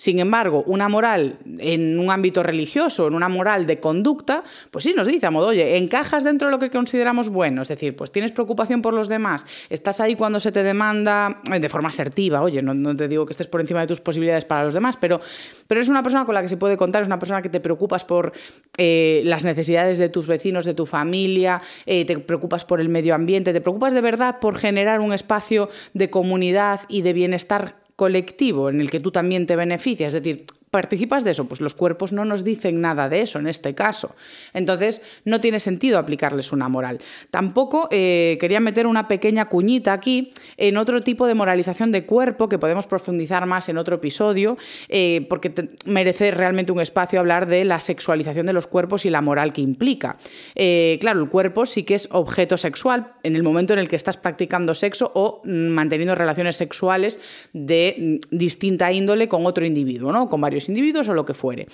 sin 0.00 0.18
embargo, 0.18 0.64
una 0.66 0.88
moral 0.88 1.36
en 1.58 1.98
un 1.98 2.10
ámbito 2.10 2.42
religioso, 2.42 3.06
en 3.06 3.12
una 3.12 3.28
moral 3.28 3.66
de 3.66 3.80
conducta, 3.80 4.42
pues 4.70 4.84
sí 4.84 4.94
nos 4.96 5.06
dice 5.06 5.26
a 5.26 5.30
modo, 5.30 5.48
oye, 5.48 5.76
encajas 5.76 6.24
dentro 6.24 6.48
de 6.48 6.52
lo 6.52 6.58
que 6.58 6.70
consideramos 6.70 7.28
bueno, 7.28 7.60
es 7.60 7.68
decir, 7.68 7.94
pues 7.94 8.10
tienes 8.10 8.32
preocupación 8.32 8.80
por 8.80 8.94
los 8.94 9.08
demás, 9.08 9.44
estás 9.68 10.00
ahí 10.00 10.16
cuando 10.16 10.40
se 10.40 10.52
te 10.52 10.62
demanda 10.62 11.42
eh, 11.52 11.60
de 11.60 11.68
forma 11.68 11.90
asertiva, 11.90 12.40
oye, 12.40 12.62
no, 12.62 12.96
te 12.96 13.08
digo 13.08 13.26
que 13.26 13.34
estés 13.34 13.46
por 13.46 13.60
encima 13.60 13.82
de 13.82 13.88
tus 13.88 14.00
posibilidades 14.00 14.46
para 14.46 14.64
los 14.64 14.72
demás, 14.72 14.96
pero, 14.96 15.20
pero 15.66 15.80
eres 15.80 15.90
una 15.90 16.02
persona 16.02 16.24
con 16.24 16.34
la 16.34 16.40
que 16.40 16.48
se 16.48 16.56
puede 16.56 16.78
contar, 16.78 17.02
es 17.02 17.06
una 17.06 17.18
persona 17.18 17.42
que 17.42 17.50
te 17.50 17.60
preocupas 17.60 18.02
por 18.02 18.32
eh, 18.78 19.20
las 19.26 19.44
necesidades 19.44 19.98
de 19.98 20.08
tus 20.08 20.26
vecinos, 20.26 20.64
de 20.64 20.72
tu 20.72 20.86
familia, 20.86 21.60
eh, 21.84 22.06
te 22.06 22.18
preocupas 22.18 22.64
por 22.64 22.80
el 22.80 22.88
medio 22.88 23.14
ambiente, 23.14 23.52
te 23.52 23.60
preocupas 23.60 23.92
de 23.92 24.00
verdad 24.00 24.38
por 24.40 24.56
generar 24.56 25.00
un 25.00 25.12
espacio 25.12 25.68
de 25.92 26.08
comunidad 26.08 26.80
y 26.88 27.02
de 27.02 27.12
bienestar 27.12 27.79
colectivo 28.00 28.70
en 28.70 28.80
el 28.80 28.90
que 28.90 28.98
tú 28.98 29.10
también 29.10 29.46
te 29.46 29.56
beneficias, 29.56 30.14
es 30.14 30.22
decir, 30.22 30.46
participas 30.70 31.24
de 31.24 31.32
eso, 31.32 31.46
pues 31.46 31.60
los 31.60 31.74
cuerpos 31.74 32.12
no 32.12 32.24
nos 32.24 32.44
dicen 32.44 32.80
nada 32.80 33.08
de 33.08 33.22
eso 33.22 33.40
en 33.40 33.48
este 33.48 33.74
caso. 33.74 34.14
Entonces, 34.54 35.02
no 35.24 35.40
tiene 35.40 35.58
sentido 35.58 35.98
aplicarles 35.98 36.52
una 36.52 36.68
moral. 36.68 37.00
Tampoco 37.30 37.88
eh, 37.90 38.38
quería 38.40 38.60
meter 38.60 38.86
una 38.86 39.08
pequeña 39.08 39.46
cuñita 39.46 39.92
aquí 39.92 40.30
en 40.56 40.76
otro 40.76 41.00
tipo 41.00 41.26
de 41.26 41.34
moralización 41.34 41.90
de 41.90 42.06
cuerpo 42.06 42.48
que 42.48 42.58
podemos 42.58 42.86
profundizar 42.86 43.46
más 43.46 43.68
en 43.68 43.78
otro 43.78 43.96
episodio, 43.96 44.56
eh, 44.88 45.26
porque 45.28 45.70
merece 45.86 46.30
realmente 46.30 46.70
un 46.70 46.80
espacio 46.80 47.18
hablar 47.18 47.48
de 47.48 47.64
la 47.64 47.80
sexualización 47.80 48.46
de 48.46 48.52
los 48.52 48.68
cuerpos 48.68 49.04
y 49.06 49.10
la 49.10 49.22
moral 49.22 49.52
que 49.52 49.62
implica. 49.62 50.18
Eh, 50.54 50.98
claro, 51.00 51.20
el 51.20 51.28
cuerpo 51.28 51.66
sí 51.66 51.82
que 51.82 51.94
es 51.94 52.08
objeto 52.12 52.56
sexual 52.56 53.14
en 53.24 53.34
el 53.34 53.42
momento 53.42 53.72
en 53.72 53.80
el 53.80 53.88
que 53.88 53.96
estás 53.96 54.16
practicando 54.16 54.74
sexo 54.74 55.10
o 55.14 55.42
mm, 55.44 55.68
manteniendo 55.68 56.14
relaciones 56.14 56.56
sexuales 56.56 57.20
de 57.52 58.20
mm, 58.30 58.36
distinta 58.36 58.92
índole 58.92 59.28
con 59.28 59.46
otro 59.46 59.66
individuo, 59.66 60.12
¿no? 60.12 60.28
Con 60.28 60.40
varios 60.40 60.59
individuos 60.68 61.08
o 61.08 61.14
lo 61.14 61.24
que 61.24 61.34
fuere. 61.34 61.66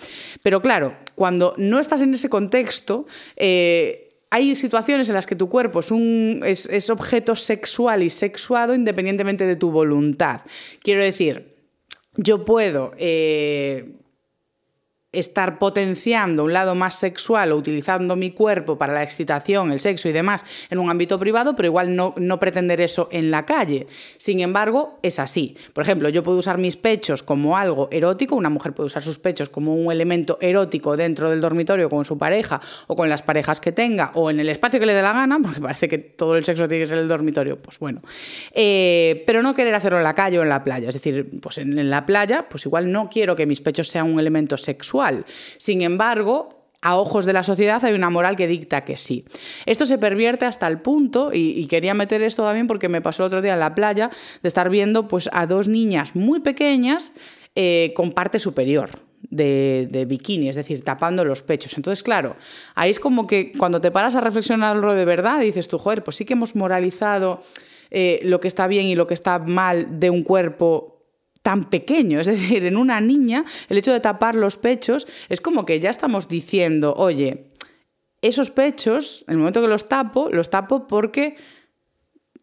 Pero 0.43 0.61
claro, 0.61 0.97
cuando 1.15 1.55
no 1.57 1.79
estás 1.79 2.03
en 2.03 2.15
ese 2.15 2.29
contexto, 2.29 3.07
eh, 3.37 4.07
hay 4.31 4.55
situaciones 4.55 5.09
en 5.09 5.15
las 5.15 5.27
que 5.27 5.37
tu 5.37 5.49
cuerpo 5.49 5.81
es, 5.81 5.91
un, 5.91 6.43
es, 6.45 6.91
objeto 6.91 7.37
sexual 7.37 8.03
y 8.03 8.11
sexuado 8.11 8.75
independientemente 8.75 9.47
de 9.47 9.57
tu 9.57 9.71
voluntad. 9.71 10.43
Quiero 10.81 11.03
decir, 11.03 11.55
yo 12.17 12.45
puedo... 12.45 12.93
Eh, 12.99 13.93
estar 15.19 15.59
potenciando 15.59 16.45
un 16.45 16.53
lado 16.53 16.75
más 16.75 16.95
sexual 16.95 17.53
o 17.53 17.57
utilizando 17.57 18.17
mi 18.17 18.31
cuerpo 18.31 18.77
para 18.77 18.93
la 18.93 19.03
excitación, 19.03 19.73
el 19.73 19.81
sexo 19.81 20.09
y 20.09 20.13
demás 20.13 20.45
en 20.71 20.79
un 20.79 20.91
ámbito 20.91 21.19
privado, 21.19 21.57
pero 21.57 21.67
igual 21.67 21.95
no, 21.97 22.15
no 22.17 22.39
pretender 22.39 22.81
eso 22.81 23.09
en 23.11 23.31
la 23.31 23.47
calle. 23.47 23.87
Sin 24.19 24.41
embargo, 24.41 24.99
es 25.03 25.19
así. 25.19 25.57
Por 25.73 25.85
ejemplo, 25.85 26.09
yo 26.09 26.23
puedo 26.23 26.39
usar 26.39 26.59
mis 26.59 26.77
pechos 26.77 27.23
como 27.23 27.57
algo 27.57 27.89
erótico, 27.91 28.37
una 28.37 28.51
mujer 28.51 28.73
puede 28.73 28.87
usar 28.87 29.03
sus 29.03 29.19
pechos 29.19 29.49
como 29.49 29.75
un 29.75 29.91
elemento 29.91 30.39
erótico 30.41 30.97
dentro 30.97 31.31
del 31.31 31.41
dormitorio 31.41 31.89
con 31.89 32.05
su 32.05 32.19
pareja 32.19 32.61
o 32.87 32.97
con 32.97 33.09
las 33.09 33.23
parejas 33.23 33.61
que 33.61 33.73
tenga 33.73 34.13
o 34.15 34.31
en 34.31 34.41
el 34.41 34.49
espacio 34.49 34.79
que 34.81 34.87
le 34.87 34.95
dé 34.95 35.03
la 35.03 35.13
gana, 35.13 35.39
porque 35.43 35.61
parece 35.61 35.89
que 35.89 35.99
todo 35.99 36.37
el 36.37 36.45
sexo 36.45 36.69
tiene 36.69 36.85
que 36.85 36.89
ser 36.89 36.99
el 36.99 37.09
dormitorio, 37.09 37.57
pues 37.57 37.79
bueno. 37.79 38.03
Eh, 38.53 39.25
pero 39.27 39.43
no 39.43 39.55
querer 39.55 39.75
hacerlo 39.75 39.99
en 39.99 40.05
la 40.05 40.15
calle 40.15 40.39
o 40.39 40.43
en 40.43 40.49
la 40.49 40.63
playa. 40.63 40.89
Es 40.89 40.95
decir, 40.95 41.29
pues 41.41 41.59
en 41.59 41.91
la 41.91 42.05
playa, 42.05 42.47
pues 42.49 42.67
igual 42.67 42.91
no 42.91 43.09
quiero 43.09 43.35
que 43.35 43.47
mis 43.47 43.61
pechos 43.61 43.89
sean 43.89 44.13
un 44.13 44.21
elemento 44.21 44.57
sexual 44.57 45.06
sin 45.59 45.83
embargo, 45.83 46.49
a 46.83 46.97
ojos 46.97 47.27
de 47.27 47.33
la 47.33 47.43
sociedad 47.43 47.85
hay 47.85 47.95
una 47.95 48.11
moral 48.11 48.37
que 48.37 48.47
dicta 48.47 48.85
que 48.85 48.97
sí. 48.97 49.25
Esto 49.65 49.87
se 49.87 49.99
pervierte 49.99 50.45
hasta 50.45 50.69
el 50.69 50.81
punto, 50.81 51.31
y, 51.33 51.67
quería 51.67 51.95
meter 51.95 52.23
esto 52.23 52.45
también 52.45 52.67
porque 52.67 52.89
me 52.89 53.01
pasó 53.01 53.25
el 53.25 53.27
otro 53.29 53.43
día 53.43 53.55
en 53.55 53.61
la 53.61 53.75
playa, 53.75 54.11
de 54.43 54.49
estar 54.49 54.71
viendo 54.71 55.09
pues, 55.09 55.29
a 55.33 55.47
dos 55.47 55.69
niñas 55.69 56.15
muy 56.15 56.41
pequeñas 56.41 57.13
eh, 57.57 57.93
con 57.97 58.13
parte 58.13 58.39
superior 58.39 59.07
de, 59.31 60.07
bikini, 60.09 60.49
es 60.49 60.57
decir, 60.57 60.85
tapando 60.85 61.25
los 61.25 61.43
pechos. 61.43 61.77
Entonces, 61.77 62.03
claro, 62.03 62.37
ahí 62.75 62.91
es 62.91 63.01
como 63.01 63.27
que 63.27 63.53
cuando 63.53 63.81
te 63.81 63.91
paras 63.91 64.15
a 64.15 64.21
reflexionarlo 64.21 64.95
de 64.95 65.05
verdad, 65.05 65.41
dices 65.41 65.69
tú, 65.69 65.79
joder, 65.79 66.05
pues 66.05 66.17
sí 66.17 66.25
que 66.25 66.35
hemos 66.35 66.55
moralizado 66.55 67.43
eh, 67.91 68.21
lo 68.23 68.41
que 68.41 68.49
está 68.49 68.67
bien 68.67 68.87
y 68.87 68.95
lo 68.95 69.07
que 69.07 69.15
está 69.15 69.39
mal 69.39 69.99
de 69.99 70.11
un 70.11 70.23
cuerpo 70.23 70.96
tan 71.47 71.71
pequeño. 71.71 72.19
Es 72.19 72.27
decir, 72.27 72.65
en 72.65 72.77
una 72.77 73.01
niña, 73.01 73.45
el 73.69 73.79
hecho 73.79 73.93
de 73.93 74.01
tapar 74.01 74.35
los 74.35 74.57
pechos 74.57 75.07
es 75.29 75.41
como 75.41 75.65
que 75.65 75.79
ya 75.79 75.91
estamos 75.91 76.29
diciendo, 76.29 76.93
oye, 76.97 77.53
esos 78.21 78.51
pechos, 78.51 79.25
en 79.29 79.35
el 79.35 79.39
momento 79.39 79.63
que 79.63 79.69
los 79.69 79.87
tapo, 79.87 80.29
los 80.33 80.51
tapo 80.51 80.89
porque 80.89 81.37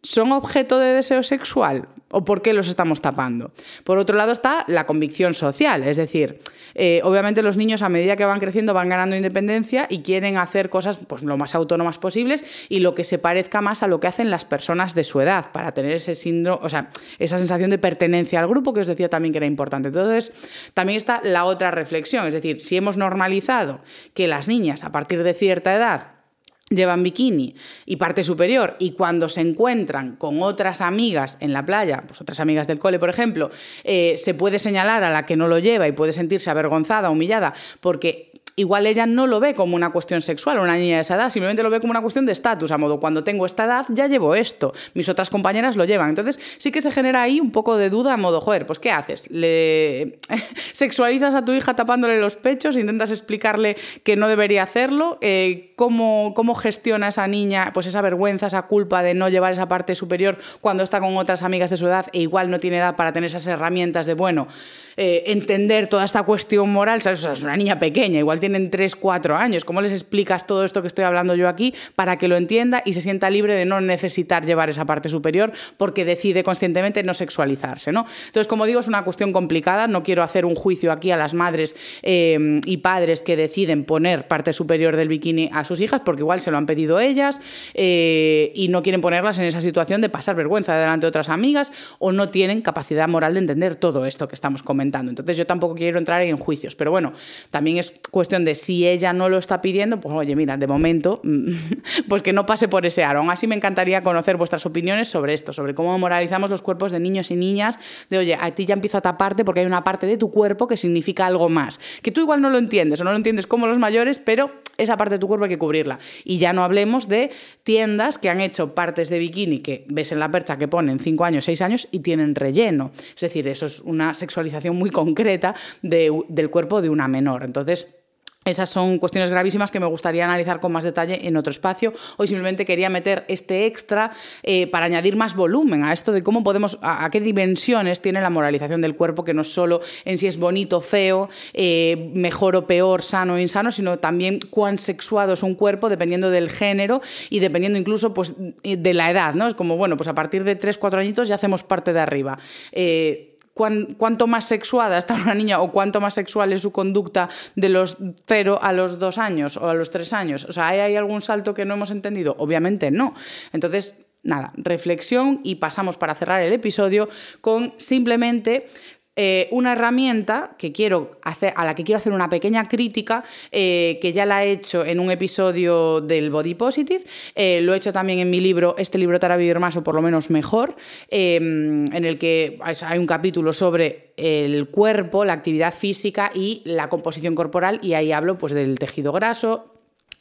son 0.03 0.33
objeto 0.33 0.79
de 0.79 0.93
deseo 0.93 1.23
sexual 1.23 1.87
o 2.11 2.23
por 2.23 2.41
qué 2.43 2.53
los 2.53 2.67
estamos 2.67 3.01
tapando. 3.01 3.51
Por 3.83 3.97
otro 3.97 4.15
lado 4.15 4.31
está 4.31 4.65
la 4.67 4.85
convicción 4.85 5.33
social, 5.33 5.83
es 5.83 5.97
decir, 5.97 6.41
eh, 6.75 7.01
obviamente 7.03 7.41
los 7.41 7.57
niños 7.57 7.81
a 7.81 7.89
medida 7.89 8.15
que 8.15 8.25
van 8.25 8.39
creciendo 8.39 8.73
van 8.73 8.89
ganando 8.89 9.15
independencia 9.15 9.87
y 9.89 10.01
quieren 10.01 10.37
hacer 10.37 10.69
cosas 10.69 10.99
pues, 11.07 11.23
lo 11.23 11.37
más 11.37 11.55
autónomas 11.55 11.97
posibles 11.97 12.45
y 12.69 12.79
lo 12.79 12.93
que 12.93 13.03
se 13.03 13.17
parezca 13.17 13.61
más 13.61 13.81
a 13.81 13.87
lo 13.87 13.99
que 13.99 14.07
hacen 14.07 14.29
las 14.29 14.45
personas 14.45 14.93
de 14.93 15.03
su 15.03 15.21
edad 15.21 15.51
para 15.51 15.73
tener 15.73 15.93
ese 15.93 16.13
síndrome, 16.13 16.59
o 16.63 16.69
sea, 16.69 16.89
esa 17.17 17.37
sensación 17.37 17.69
de 17.69 17.77
pertenencia 17.77 18.39
al 18.39 18.47
grupo 18.47 18.73
que 18.73 18.81
os 18.81 18.87
decía 18.87 19.09
también 19.09 19.31
que 19.31 19.37
era 19.37 19.47
importante. 19.47 19.87
Entonces, 19.87 20.33
también 20.73 20.97
está 20.97 21.21
la 21.23 21.45
otra 21.45 21.71
reflexión, 21.71 22.27
es 22.27 22.33
decir, 22.33 22.61
si 22.61 22.77
hemos 22.77 22.97
normalizado 22.97 23.81
que 24.13 24.27
las 24.27 24.47
niñas 24.47 24.83
a 24.83 24.91
partir 24.91 25.23
de 25.23 25.33
cierta 25.33 25.73
edad 25.73 26.22
llevan 26.69 27.03
bikini 27.03 27.55
y 27.85 27.97
parte 27.97 28.23
superior 28.23 28.75
y 28.79 28.91
cuando 28.91 29.29
se 29.29 29.41
encuentran 29.41 30.15
con 30.15 30.41
otras 30.41 30.81
amigas 30.81 31.37
en 31.39 31.53
la 31.53 31.65
playa, 31.65 32.03
pues 32.07 32.21
otras 32.21 32.39
amigas 32.39 32.67
del 32.67 32.79
cole, 32.79 32.99
por 32.99 33.09
ejemplo, 33.09 33.49
eh, 33.83 34.15
se 34.17 34.33
puede 34.33 34.59
señalar 34.59 35.03
a 35.03 35.11
la 35.11 35.25
que 35.25 35.35
no 35.35 35.47
lo 35.47 35.59
lleva 35.59 35.87
y 35.87 35.91
puede 35.91 36.13
sentirse 36.13 36.49
avergonzada, 36.49 37.09
humillada, 37.09 37.53
porque 37.79 38.31
igual 38.55 38.85
ella 38.85 39.05
no 39.05 39.27
lo 39.27 39.39
ve 39.39 39.53
como 39.55 39.75
una 39.75 39.91
cuestión 39.91 40.21
sexual, 40.21 40.59
una 40.59 40.75
niña 40.75 40.95
de 40.95 41.01
esa 41.01 41.15
edad, 41.15 41.29
simplemente 41.29 41.63
lo 41.63 41.69
ve 41.69 41.79
como 41.79 41.91
una 41.91 42.01
cuestión 42.01 42.25
de 42.25 42.31
estatus, 42.31 42.71
a 42.71 42.77
modo, 42.77 42.99
cuando 42.99 43.23
tengo 43.23 43.45
esta 43.45 43.65
edad 43.65 43.85
ya 43.89 44.07
llevo 44.07 44.35
esto, 44.35 44.73
mis 44.93 45.09
otras 45.09 45.29
compañeras 45.29 45.75
lo 45.75 45.85
llevan. 45.85 46.09
Entonces 46.09 46.39
sí 46.57 46.71
que 46.71 46.81
se 46.81 46.91
genera 46.91 47.21
ahí 47.21 47.39
un 47.39 47.51
poco 47.51 47.77
de 47.77 47.89
duda, 47.89 48.13
a 48.13 48.17
modo, 48.17 48.41
joder, 48.41 48.65
pues 48.65 48.79
¿qué 48.79 48.91
haces? 48.91 49.29
¿Le 49.31 50.19
sexualizas 50.73 51.35
a 51.35 51.45
tu 51.45 51.53
hija 51.53 51.75
tapándole 51.75 52.19
los 52.19 52.35
pechos? 52.35 52.77
¿Intentas 52.77 53.11
explicarle 53.11 53.75
que 54.03 54.15
no 54.15 54.27
debería 54.27 54.63
hacerlo? 54.63 55.17
Eh, 55.21 55.73
¿cómo, 55.75 56.33
¿Cómo 56.35 56.55
gestiona 56.55 57.07
esa 57.07 57.27
niña 57.27 57.71
pues 57.73 57.87
esa 57.87 58.01
vergüenza, 58.01 58.47
esa 58.47 58.63
culpa 58.63 59.03
de 59.03 59.13
no 59.13 59.29
llevar 59.29 59.51
esa 59.51 59.67
parte 59.67 59.95
superior 59.95 60.37
cuando 60.61 60.83
está 60.83 60.99
con 60.99 61.17
otras 61.17 61.43
amigas 61.43 61.69
de 61.69 61.77
su 61.77 61.87
edad 61.87 62.07
e 62.13 62.21
igual 62.21 62.49
no 62.49 62.59
tiene 62.59 62.77
edad 62.77 62.95
para 62.95 63.13
tener 63.13 63.27
esas 63.27 63.47
herramientas 63.47 64.05
de, 64.05 64.13
bueno, 64.13 64.47
eh, 64.95 65.23
entender 65.27 65.87
toda 65.87 66.05
esta 66.05 66.23
cuestión 66.23 66.71
moral? 66.71 67.01
Sea, 67.01 67.13
es 67.13 67.43
una 67.43 67.57
niña 67.57 67.79
pequeña, 67.79 68.19
igual 68.19 68.39
tienen 68.43 68.69
3, 68.69 68.97
4 68.97 69.37
años. 69.37 69.63
¿Cómo 69.63 69.79
les 69.79 69.93
explicas 69.93 70.45
todo 70.45 70.65
esto 70.65 70.81
que 70.81 70.87
estoy 70.89 71.05
hablando 71.05 71.33
yo 71.33 71.47
aquí 71.47 71.73
para 71.95 72.17
que 72.17 72.27
lo 72.27 72.35
entienda 72.35 72.83
y 72.85 72.91
se 72.91 72.99
sienta 72.99 73.29
libre 73.29 73.55
de 73.55 73.63
no 73.63 73.79
necesitar 73.79 74.45
llevar 74.45 74.69
esa 74.69 74.83
parte 74.83 75.07
superior 75.07 75.53
porque 75.77 76.03
decide 76.03 76.43
conscientemente 76.43 77.03
no 77.03 77.13
sexualizarse? 77.13 77.93
¿no? 77.93 78.05
Entonces, 78.25 78.49
como 78.49 78.65
digo, 78.65 78.81
es 78.81 78.89
una 78.89 79.05
cuestión 79.05 79.31
complicada. 79.31 79.87
No 79.87 80.03
quiero 80.03 80.23
hacer 80.23 80.45
un 80.45 80.55
juicio 80.55 80.91
aquí 80.91 81.09
a 81.11 81.15
las 81.15 81.33
madres 81.33 81.77
eh, 82.01 82.59
y 82.65 82.77
padres 82.77 83.21
que 83.21 83.37
deciden 83.37 83.85
poner 83.85 84.27
parte 84.27 84.51
superior 84.51 84.97
del 84.97 85.07
bikini 85.07 85.49
a 85.53 85.63
sus 85.63 85.79
hijas 85.79 86.01
porque 86.03 86.21
igual 86.23 86.41
se 86.41 86.51
lo 86.51 86.57
han 86.57 86.65
pedido 86.65 86.99
ellas 86.99 87.39
eh, 87.75 88.51
y 88.55 88.67
no 88.67 88.83
quieren 88.83 88.99
ponerlas 88.99 89.39
en 89.39 89.45
esa 89.45 89.61
situación 89.61 90.01
de 90.01 90.09
pasar 90.09 90.35
vergüenza 90.35 90.75
delante 90.75 91.05
de 91.05 91.07
otras 91.07 91.29
amigas 91.29 91.71
o 91.99 92.11
no 92.11 92.27
tienen 92.27 92.59
capacidad 92.59 93.07
moral 93.07 93.35
de 93.35 93.39
entender 93.39 93.75
todo 93.75 94.05
esto 94.05 94.27
que 94.27 94.35
estamos 94.35 94.63
comentando. 94.63 95.11
Entonces, 95.11 95.37
yo 95.37 95.45
tampoco 95.45 95.75
quiero 95.75 95.97
entrar 95.97 96.21
en 96.23 96.35
juicios, 96.35 96.75
pero 96.75 96.91
bueno, 96.91 97.13
también 97.49 97.77
es 97.77 97.93
cuestión 98.11 98.32
de 98.39 98.55
si 98.55 98.87
ella 98.87 99.13
no 99.13 99.29
lo 99.29 99.37
está 99.37 99.61
pidiendo, 99.61 99.99
pues 99.99 100.13
oye, 100.15 100.35
mira, 100.35 100.57
de 100.57 100.65
momento, 100.65 101.21
pues 102.09 102.21
que 102.21 102.33
no 102.33 102.45
pase 102.45 102.67
por 102.67 102.85
ese 102.85 103.03
aro. 103.03 103.19
Aún 103.19 103.29
así 103.29 103.45
me 103.45 103.55
encantaría 103.55 104.01
conocer 104.01 104.37
vuestras 104.37 104.65
opiniones 104.65 105.07
sobre 105.07 105.33
esto, 105.33 105.53
sobre 105.53 105.75
cómo 105.75 105.97
moralizamos 105.99 106.49
los 106.49 106.61
cuerpos 106.61 106.91
de 106.91 106.99
niños 106.99 107.29
y 107.31 107.35
niñas, 107.35 107.77
de 108.09 108.17
oye, 108.17 108.37
a 108.39 108.51
ti 108.55 108.65
ya 108.65 108.73
empiezo 108.73 108.97
a 108.97 109.01
taparte 109.01 109.45
porque 109.45 109.59
hay 109.59 109.65
una 109.65 109.83
parte 109.83 110.07
de 110.07 110.17
tu 110.17 110.31
cuerpo 110.31 110.67
que 110.67 110.77
significa 110.77 111.27
algo 111.27 111.49
más, 111.49 111.79
que 112.01 112.11
tú 112.11 112.21
igual 112.21 112.41
no 112.41 112.49
lo 112.49 112.57
entiendes 112.57 113.01
o 113.01 113.03
no 113.03 113.11
lo 113.11 113.17
entiendes 113.17 113.47
como 113.47 113.67
los 113.67 113.77
mayores, 113.77 114.19
pero 114.19 114.51
esa 114.77 114.97
parte 114.97 115.15
de 115.15 115.19
tu 115.19 115.27
cuerpo 115.27 115.45
hay 115.45 115.49
que 115.49 115.57
cubrirla. 115.57 115.99
Y 116.23 116.37
ya 116.37 116.53
no 116.53 116.63
hablemos 116.63 117.07
de 117.07 117.31
tiendas 117.63 118.17
que 118.17 118.29
han 118.29 118.41
hecho 118.41 118.73
partes 118.73 119.09
de 119.09 119.19
bikini 119.19 119.59
que 119.59 119.85
ves 119.89 120.11
en 120.11 120.19
la 120.19 120.31
percha 120.31 120.57
que 120.57 120.67
ponen 120.67 120.99
5 120.99 121.25
años, 121.25 121.45
6 121.45 121.61
años 121.61 121.87
y 121.91 121.99
tienen 121.99 122.35
relleno. 122.35 122.91
Es 123.15 123.21
decir, 123.21 123.47
eso 123.47 123.65
es 123.65 123.81
una 123.81 124.13
sexualización 124.13 124.75
muy 124.75 124.89
concreta 124.89 125.55
del 125.81 126.49
cuerpo 126.49 126.81
de 126.81 126.89
una 126.89 127.07
menor. 127.07 127.43
Entonces, 127.43 128.02
esas 128.45 128.69
son 128.69 128.97
cuestiones 128.97 129.29
gravísimas 129.29 129.71
que 129.71 129.79
me 129.79 129.85
gustaría 129.85 130.25
analizar 130.25 130.59
con 130.59 130.71
más 130.71 130.83
detalle 130.83 131.27
en 131.27 131.37
otro 131.37 131.51
espacio. 131.51 131.93
Hoy 132.17 132.27
simplemente 132.27 132.65
quería 132.65 132.89
meter 132.89 133.25
este 133.27 133.65
extra 133.65 134.11
eh, 134.43 134.67
para 134.67 134.85
añadir 134.85 135.15
más 135.15 135.35
volumen 135.35 135.83
a 135.83 135.93
esto 135.93 136.11
de 136.11 136.23
cómo 136.23 136.43
podemos, 136.43 136.77
a, 136.81 137.09
qué 137.09 137.21
dimensiones 137.21 138.01
tiene 138.01 138.21
la 138.21 138.29
moralización 138.29 138.81
del 138.81 138.95
cuerpo, 138.95 139.23
que 139.23 139.33
no 139.33 139.43
solo 139.43 139.81
en 140.05 140.17
si 140.17 140.27
es 140.27 140.37
bonito, 140.37 140.81
feo, 140.81 141.29
eh, 141.53 142.11
mejor 142.13 142.55
o 142.55 142.67
peor, 142.67 143.01
sano 143.01 143.35
o 143.35 143.39
insano, 143.39 143.71
sino 143.71 143.99
también 143.99 144.39
cuán 144.49 144.77
sexuado 144.77 145.33
es 145.33 145.43
un 145.43 145.55
cuerpo 145.55 145.89
dependiendo 145.89 146.29
del 146.29 146.49
género 146.49 147.01
y 147.29 147.39
dependiendo 147.39 147.79
incluso 147.79 148.13
pues, 148.13 148.35
de 148.37 148.93
la 148.93 149.09
edad. 149.09 149.33
¿no? 149.35 149.47
Es 149.47 149.53
como, 149.53 149.77
bueno, 149.77 149.97
pues 149.97 150.07
a 150.07 150.15
partir 150.15 150.43
de 150.43 150.55
3, 150.55 150.77
4 150.77 150.99
añitos 150.99 151.27
ya 151.27 151.35
hacemos 151.35 151.63
parte 151.63 151.93
de 151.93 151.99
arriba. 151.99 152.37
Eh, 152.71 153.32
cuánto 153.53 154.27
más 154.27 154.45
sexuada 154.45 154.97
está 154.97 155.13
una 155.13 155.33
niña 155.33 155.61
o 155.61 155.71
cuánto 155.71 156.01
más 156.01 156.15
sexual 156.15 156.53
es 156.53 156.61
su 156.61 156.71
conducta 156.71 157.29
de 157.55 157.69
los 157.69 157.97
0 158.25 158.59
a 158.61 158.73
los 158.73 158.99
2 158.99 159.17
años 159.17 159.57
o 159.57 159.69
a 159.69 159.73
los 159.73 159.91
3 159.91 160.13
años. 160.13 160.45
O 160.45 160.51
sea, 160.51 160.69
¿hay 160.69 160.95
algún 160.95 161.21
salto 161.21 161.53
que 161.53 161.65
no 161.65 161.75
hemos 161.75 161.91
entendido? 161.91 162.35
Obviamente 162.39 162.89
no. 162.91 163.13
Entonces, 163.51 164.07
nada, 164.23 164.53
reflexión 164.55 165.41
y 165.43 165.55
pasamos 165.55 165.97
para 165.97 166.15
cerrar 166.15 166.41
el 166.41 166.53
episodio 166.53 167.09
con 167.41 167.73
simplemente 167.77 168.67
eh, 169.15 169.47
una 169.51 169.73
herramienta 169.73 170.55
que 170.57 170.71
quiero 170.71 171.11
hacer, 171.21 171.53
a 171.55 171.65
la 171.65 171.75
que 171.75 171.83
quiero 171.83 171.97
hacer 171.97 172.13
una 172.13 172.29
pequeña 172.29 172.67
crítica, 172.67 173.23
eh, 173.51 173.99
que 174.01 174.11
ya 174.11 174.25
la 174.25 174.43
he 174.43 174.51
hecho 174.51 174.83
en 174.83 174.99
un 174.99 175.11
episodio 175.11 176.01
del 176.01 176.31
Body 176.31 176.55
Positive, 176.55 177.03
eh, 177.35 177.61
lo 177.61 177.73
he 177.73 177.77
hecho 177.77 177.93
también 177.93 178.17
en 178.19 178.31
mi 178.31 178.39
libro, 178.39 178.75
este 178.77 178.97
libro 178.97 179.19
te 179.19 179.27
hará 179.27 179.37
vivir 179.37 179.59
más 179.59 179.77
o 179.77 179.83
por 179.83 179.93
lo 179.93 180.01
menos 180.01 180.31
mejor, 180.31 180.75
en 181.09 182.05
el 182.05 182.17
que 182.17 182.57
hay 182.63 182.97
un 182.97 183.05
capítulo 183.05 183.53
sobre 183.53 184.13
el 184.17 184.67
cuerpo, 184.69 185.25
la 185.25 185.33
actividad 185.33 185.73
física 185.73 186.31
y 186.33 186.63
la 186.65 186.89
composición 186.89 187.35
corporal, 187.35 187.79
y 187.83 187.93
ahí 187.93 188.11
hablo 188.11 188.37
pues, 188.39 188.53
del 188.53 188.79
tejido 188.79 189.11
graso, 189.11 189.73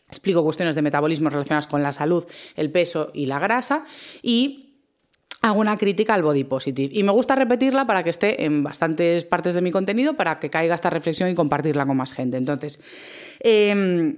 explico 0.08 0.44
cuestiones 0.44 0.74
de 0.74 0.82
metabolismo 0.82 1.30
relacionadas 1.30 1.66
con 1.66 1.82
la 1.82 1.92
salud, 1.92 2.26
el 2.56 2.70
peso 2.70 3.10
y 3.14 3.24
la 3.24 3.38
grasa, 3.38 3.86
y 4.22 4.71
hago 5.42 5.60
una 5.60 5.76
crítica 5.76 6.14
al 6.14 6.22
body 6.22 6.44
positive. 6.44 6.90
Y 6.94 7.02
me 7.02 7.12
gusta 7.12 7.34
repetirla 7.34 7.86
para 7.86 8.02
que 8.02 8.10
esté 8.10 8.44
en 8.44 8.62
bastantes 8.62 9.24
partes 9.24 9.54
de 9.54 9.60
mi 9.60 9.72
contenido, 9.72 10.14
para 10.14 10.38
que 10.38 10.50
caiga 10.50 10.74
esta 10.74 10.88
reflexión 10.88 11.28
y 11.28 11.34
compartirla 11.34 11.84
con 11.84 11.96
más 11.96 12.12
gente. 12.12 12.36
Entonces, 12.36 12.80
em, 13.40 14.16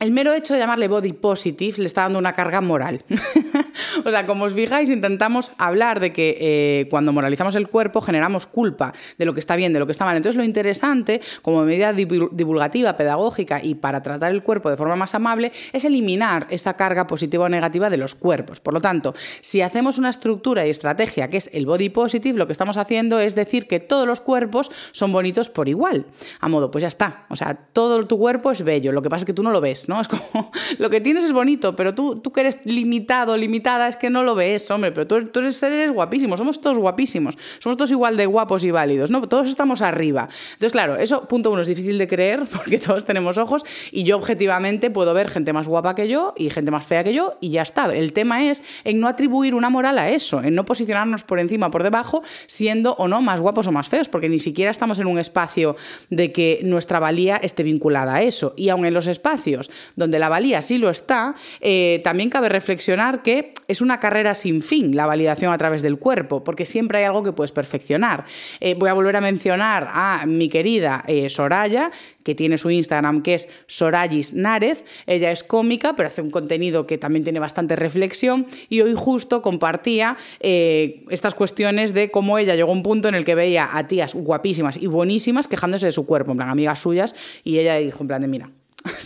el 0.00 0.12
mero 0.12 0.32
hecho 0.32 0.54
de 0.54 0.60
llamarle 0.60 0.88
body 0.88 1.12
positive 1.12 1.78
le 1.78 1.86
está 1.86 2.02
dando 2.02 2.18
una 2.18 2.32
carga 2.32 2.60
moral. 2.60 3.04
o 4.04 4.10
sea, 4.10 4.26
como 4.26 4.44
os 4.44 4.52
fijáis, 4.52 4.90
intentamos 4.90 5.52
hablar 5.58 6.00
de 6.00 6.12
que 6.12 6.36
eh, 6.40 6.86
cuando 6.90 7.12
moralizamos 7.12 7.56
el 7.56 7.68
cuerpo 7.68 8.00
generamos 8.00 8.46
culpa 8.46 8.92
de 9.16 9.24
lo 9.24 9.34
que 9.34 9.40
está 9.40 9.56
bien, 9.56 9.72
de 9.72 9.78
lo 9.78 9.86
que 9.86 9.92
está 9.92 10.04
mal. 10.04 10.16
Entonces, 10.16 10.36
lo 10.36 10.44
interesante, 10.44 11.20
como 11.42 11.64
medida 11.64 11.92
divulgativa, 11.92 12.96
pedagógica 12.96 13.60
y 13.62 13.74
para 13.74 14.02
tratar 14.02 14.32
el 14.32 14.42
cuerpo 14.42 14.70
de 14.70 14.76
forma 14.76 14.96
más 14.96 15.14
amable, 15.14 15.52
es 15.72 15.84
eliminar 15.84 16.46
esa 16.50 16.74
carga 16.74 17.06
positiva 17.06 17.46
o 17.46 17.48
negativa 17.48 17.90
de 17.90 17.96
los 17.96 18.14
cuerpos. 18.14 18.60
Por 18.60 18.74
lo 18.74 18.80
tanto, 18.80 19.14
si 19.40 19.62
hacemos 19.62 19.98
una 19.98 20.10
estructura 20.10 20.66
y 20.66 20.70
estrategia 20.70 21.28
que 21.28 21.38
es 21.38 21.50
el 21.52 21.66
body 21.66 21.88
positive, 21.88 22.38
lo 22.38 22.46
que 22.46 22.52
estamos 22.52 22.76
haciendo 22.76 23.18
es 23.18 23.34
decir 23.34 23.66
que 23.66 23.80
todos 23.80 24.06
los 24.06 24.20
cuerpos 24.20 24.70
son 24.92 25.12
bonitos 25.12 25.50
por 25.50 25.68
igual. 25.68 26.06
A 26.40 26.48
modo, 26.48 26.70
pues 26.70 26.82
ya 26.82 26.88
está. 26.88 27.26
O 27.30 27.36
sea, 27.36 27.54
todo 27.54 28.06
tu 28.06 28.18
cuerpo 28.18 28.50
es 28.50 28.62
bello. 28.62 28.92
Lo 28.92 29.02
que 29.02 29.08
pasa 29.08 29.22
es 29.22 29.26
que 29.26 29.32
tú 29.32 29.42
no 29.42 29.50
lo 29.50 29.60
ves. 29.60 29.87
¿No? 29.88 30.00
Es 30.00 30.06
como, 30.06 30.52
lo 30.78 30.90
que 30.90 31.00
tienes 31.00 31.24
es 31.24 31.32
bonito, 31.32 31.74
pero 31.74 31.94
tú, 31.94 32.20
tú 32.20 32.30
que 32.30 32.40
eres 32.40 32.58
limitado, 32.64 33.36
limitada, 33.36 33.88
es 33.88 33.96
que 33.96 34.10
no 34.10 34.22
lo 34.22 34.34
ves, 34.34 34.70
hombre, 34.70 34.92
pero 34.92 35.06
tú, 35.06 35.26
tú 35.26 35.40
eres, 35.40 35.60
eres 35.62 35.90
guapísimo, 35.90 36.36
somos 36.36 36.60
todos 36.60 36.78
guapísimos, 36.78 37.36
somos 37.58 37.76
todos 37.76 37.90
igual 37.90 38.16
de 38.16 38.26
guapos 38.26 38.64
y 38.64 38.70
válidos, 38.70 39.10
¿no? 39.10 39.22
Todos 39.22 39.48
estamos 39.48 39.82
arriba. 39.82 40.28
Entonces, 40.52 40.72
claro, 40.72 40.96
eso, 40.96 41.26
punto 41.26 41.50
uno, 41.50 41.62
es 41.62 41.68
difícil 41.68 41.98
de 41.98 42.06
creer 42.06 42.42
porque 42.54 42.78
todos 42.78 43.04
tenemos 43.04 43.38
ojos 43.38 43.64
y 43.90 44.04
yo 44.04 44.16
objetivamente 44.16 44.90
puedo 44.90 45.14
ver 45.14 45.30
gente 45.30 45.52
más 45.52 45.66
guapa 45.66 45.94
que 45.94 46.08
yo 46.08 46.34
y 46.36 46.50
gente 46.50 46.70
más 46.70 46.84
fea 46.84 47.02
que 47.02 47.14
yo 47.14 47.36
y 47.40 47.50
ya 47.50 47.62
está. 47.62 47.86
El 47.86 48.12
tema 48.12 48.44
es 48.44 48.62
en 48.84 49.00
no 49.00 49.08
atribuir 49.08 49.54
una 49.54 49.70
moral 49.70 49.98
a 49.98 50.10
eso, 50.10 50.42
en 50.42 50.54
no 50.54 50.64
posicionarnos 50.64 51.24
por 51.24 51.38
encima 51.38 51.70
por 51.70 51.82
debajo, 51.82 52.22
siendo 52.46 52.92
o 52.94 53.08
no 53.08 53.22
más 53.22 53.40
guapos 53.40 53.66
o 53.66 53.72
más 53.72 53.88
feos, 53.88 54.08
porque 54.08 54.28
ni 54.28 54.38
siquiera 54.38 54.70
estamos 54.70 54.98
en 54.98 55.06
un 55.06 55.18
espacio 55.18 55.76
de 56.10 56.32
que 56.32 56.60
nuestra 56.64 56.98
valía 56.98 57.38
esté 57.38 57.62
vinculada 57.62 58.16
a 58.16 58.22
eso. 58.22 58.54
Y 58.56 58.68
aun 58.68 58.84
en 58.84 58.94
los 58.94 59.06
espacios 59.06 59.70
donde 59.96 60.18
la 60.18 60.28
valía 60.28 60.62
sí 60.62 60.78
lo 60.78 60.90
está, 60.90 61.34
eh, 61.60 62.00
también 62.04 62.30
cabe 62.30 62.48
reflexionar 62.48 63.22
que 63.22 63.54
es 63.68 63.80
una 63.80 64.00
carrera 64.00 64.34
sin 64.34 64.62
fin 64.62 64.96
la 64.96 65.06
validación 65.06 65.52
a 65.52 65.58
través 65.58 65.82
del 65.82 65.98
cuerpo, 65.98 66.44
porque 66.44 66.66
siempre 66.66 66.98
hay 66.98 67.04
algo 67.04 67.22
que 67.22 67.32
puedes 67.32 67.52
perfeccionar. 67.52 68.24
Eh, 68.60 68.74
voy 68.74 68.88
a 68.88 68.94
volver 68.94 69.16
a 69.16 69.20
mencionar 69.20 69.88
a 69.92 70.24
mi 70.26 70.48
querida 70.48 71.04
eh, 71.06 71.28
Soraya, 71.28 71.90
que 72.22 72.34
tiene 72.34 72.58
su 72.58 72.70
Instagram 72.70 73.22
que 73.22 73.34
es 73.34 73.48
Sorayis 73.66 74.34
Nárez. 74.34 74.84
Ella 75.06 75.30
es 75.30 75.42
cómica, 75.42 75.94
pero 75.96 76.08
hace 76.08 76.20
un 76.20 76.30
contenido 76.30 76.86
que 76.86 76.98
también 76.98 77.24
tiene 77.24 77.40
bastante 77.40 77.74
reflexión 77.76 78.46
y 78.68 78.82
hoy 78.82 78.94
justo 78.94 79.40
compartía 79.40 80.16
estas 80.40 81.34
cuestiones 81.34 81.94
de 81.94 82.10
cómo 82.10 82.38
ella 82.38 82.54
llegó 82.54 82.70
a 82.70 82.74
un 82.74 82.82
punto 82.82 83.08
en 83.08 83.14
el 83.14 83.24
que 83.24 83.34
veía 83.34 83.70
a 83.72 83.86
tías 83.86 84.14
guapísimas 84.14 84.76
y 84.76 84.86
buenísimas 84.86 85.48
quejándose 85.48 85.86
de 85.86 85.92
su 85.92 86.06
cuerpo, 86.06 86.32
en 86.32 86.38
plan 86.38 86.50
amigas 86.50 86.80
suyas, 86.80 87.14
y 87.44 87.58
ella 87.58 87.76
dijo 87.76 88.02
en 88.02 88.08
plan 88.08 88.20
de, 88.20 88.28
mira, 88.28 88.50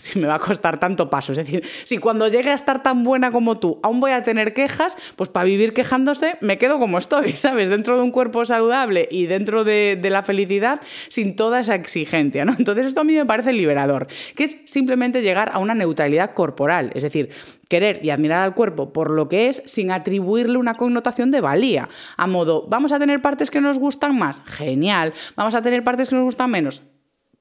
si 0.12 0.18
me 0.18 0.26
va 0.26 0.34
a 0.34 0.38
costar 0.38 0.80
tanto 0.80 1.08
paso. 1.08 1.32
Es 1.32 1.38
decir, 1.38 1.62
si 1.84 1.98
cuando 1.98 2.28
llegue 2.28 2.50
a 2.50 2.54
estar 2.54 2.82
tan 2.82 3.04
buena 3.04 3.30
como 3.30 3.58
tú 3.58 3.78
aún 3.82 4.00
voy 4.00 4.10
a 4.10 4.22
tener 4.22 4.52
quejas, 4.52 4.98
pues 5.16 5.30
para 5.30 5.44
vivir 5.44 5.72
quejándose 5.72 6.36
me 6.40 6.58
quedo 6.58 6.78
como 6.78 6.98
estoy, 6.98 7.32
¿sabes? 7.36 7.68
Dentro 7.68 7.96
de 7.96 8.02
un 8.02 8.10
cuerpo 8.10 8.44
saludable 8.44 9.08
y 9.10 9.26
dentro 9.26 9.64
de, 9.64 10.00
la 10.12 10.22
felicidad 10.22 10.80
sin 11.08 11.36
toda 11.36 11.60
esa 11.60 11.74
exigencia, 11.74 12.44
¿no? 12.44 12.54
Entonces 12.58 12.86
esto 12.86 13.00
a 13.00 13.04
mí 13.04 13.14
me 13.14 13.24
parece 13.24 13.52
liberador, 13.52 14.08
que 14.36 14.44
es 14.44 14.58
simplemente 14.66 15.22
llegar 15.22 15.50
a 15.54 15.58
una 15.58 15.74
neutralidad 15.74 16.34
corporal, 16.34 16.90
es 16.94 17.02
decir, 17.02 17.30
querer 17.68 18.04
y 18.04 18.10
admirar 18.10 18.42
al 18.42 18.54
cuerpo 18.54 18.92
por 18.92 19.10
lo 19.10 19.28
que 19.28 19.48
es 19.48 19.62
sin 19.64 19.90
atribuirle 19.90 20.58
una 20.58 20.74
connotación 20.74 21.30
de 21.30 21.40
valía, 21.40 21.88
a 22.18 22.26
modo, 22.26 22.66
vamos 22.68 22.92
a 22.92 22.98
tener 22.98 23.22
partes 23.22 23.50
que 23.50 23.62
nos 23.62 23.78
gustan 23.78 24.18
más, 24.18 24.42
genial, 24.44 25.14
vamos 25.34 25.54
a 25.54 25.62
tener 25.62 25.82
partes 25.82 26.10
que 26.10 26.16
nos 26.16 26.24
gustan 26.24 26.50
menos, 26.50 26.82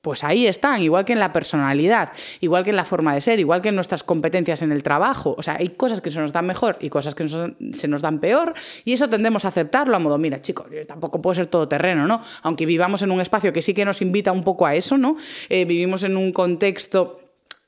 pues 0.01 0.23
ahí 0.23 0.47
están, 0.47 0.81
igual 0.81 1.05
que 1.05 1.13
en 1.13 1.19
la 1.19 1.31
personalidad, 1.31 2.11
igual 2.39 2.63
que 2.63 2.71
en 2.71 2.75
la 2.75 2.85
forma 2.85 3.13
de 3.13 3.21
ser, 3.21 3.39
igual 3.39 3.61
que 3.61 3.69
en 3.69 3.75
nuestras 3.75 4.03
competencias 4.03 4.61
en 4.61 4.71
el 4.71 4.83
trabajo. 4.83 5.35
O 5.37 5.43
sea, 5.43 5.57
hay 5.59 5.69
cosas 5.69 6.01
que 6.01 6.09
se 6.09 6.19
nos 6.19 6.33
dan 6.33 6.47
mejor 6.47 6.77
y 6.81 6.89
cosas 6.89 7.15
que 7.15 7.27
se 7.29 7.87
nos 7.87 8.01
dan 8.01 8.19
peor, 8.19 8.53
y 8.83 8.93
eso 8.93 9.07
tendemos 9.09 9.45
a 9.45 9.49
aceptarlo 9.49 9.95
a 9.95 9.99
modo, 9.99 10.17
mira, 10.17 10.39
chico, 10.39 10.65
tampoco 10.87 11.21
puede 11.21 11.35
ser 11.35 11.45
todo 11.47 11.67
terreno, 11.67 12.07
¿no? 12.07 12.21
Aunque 12.41 12.65
vivamos 12.65 13.01
en 13.03 13.11
un 13.11 13.21
espacio 13.21 13.53
que 13.53 13.61
sí 13.61 13.73
que 13.73 13.85
nos 13.85 14.01
invita 14.01 14.31
un 14.31 14.43
poco 14.43 14.65
a 14.65 14.75
eso, 14.75 14.97
¿no? 14.97 15.15
Eh, 15.49 15.65
vivimos 15.65 16.03
en 16.03 16.17
un 16.17 16.31
contexto 16.31 17.20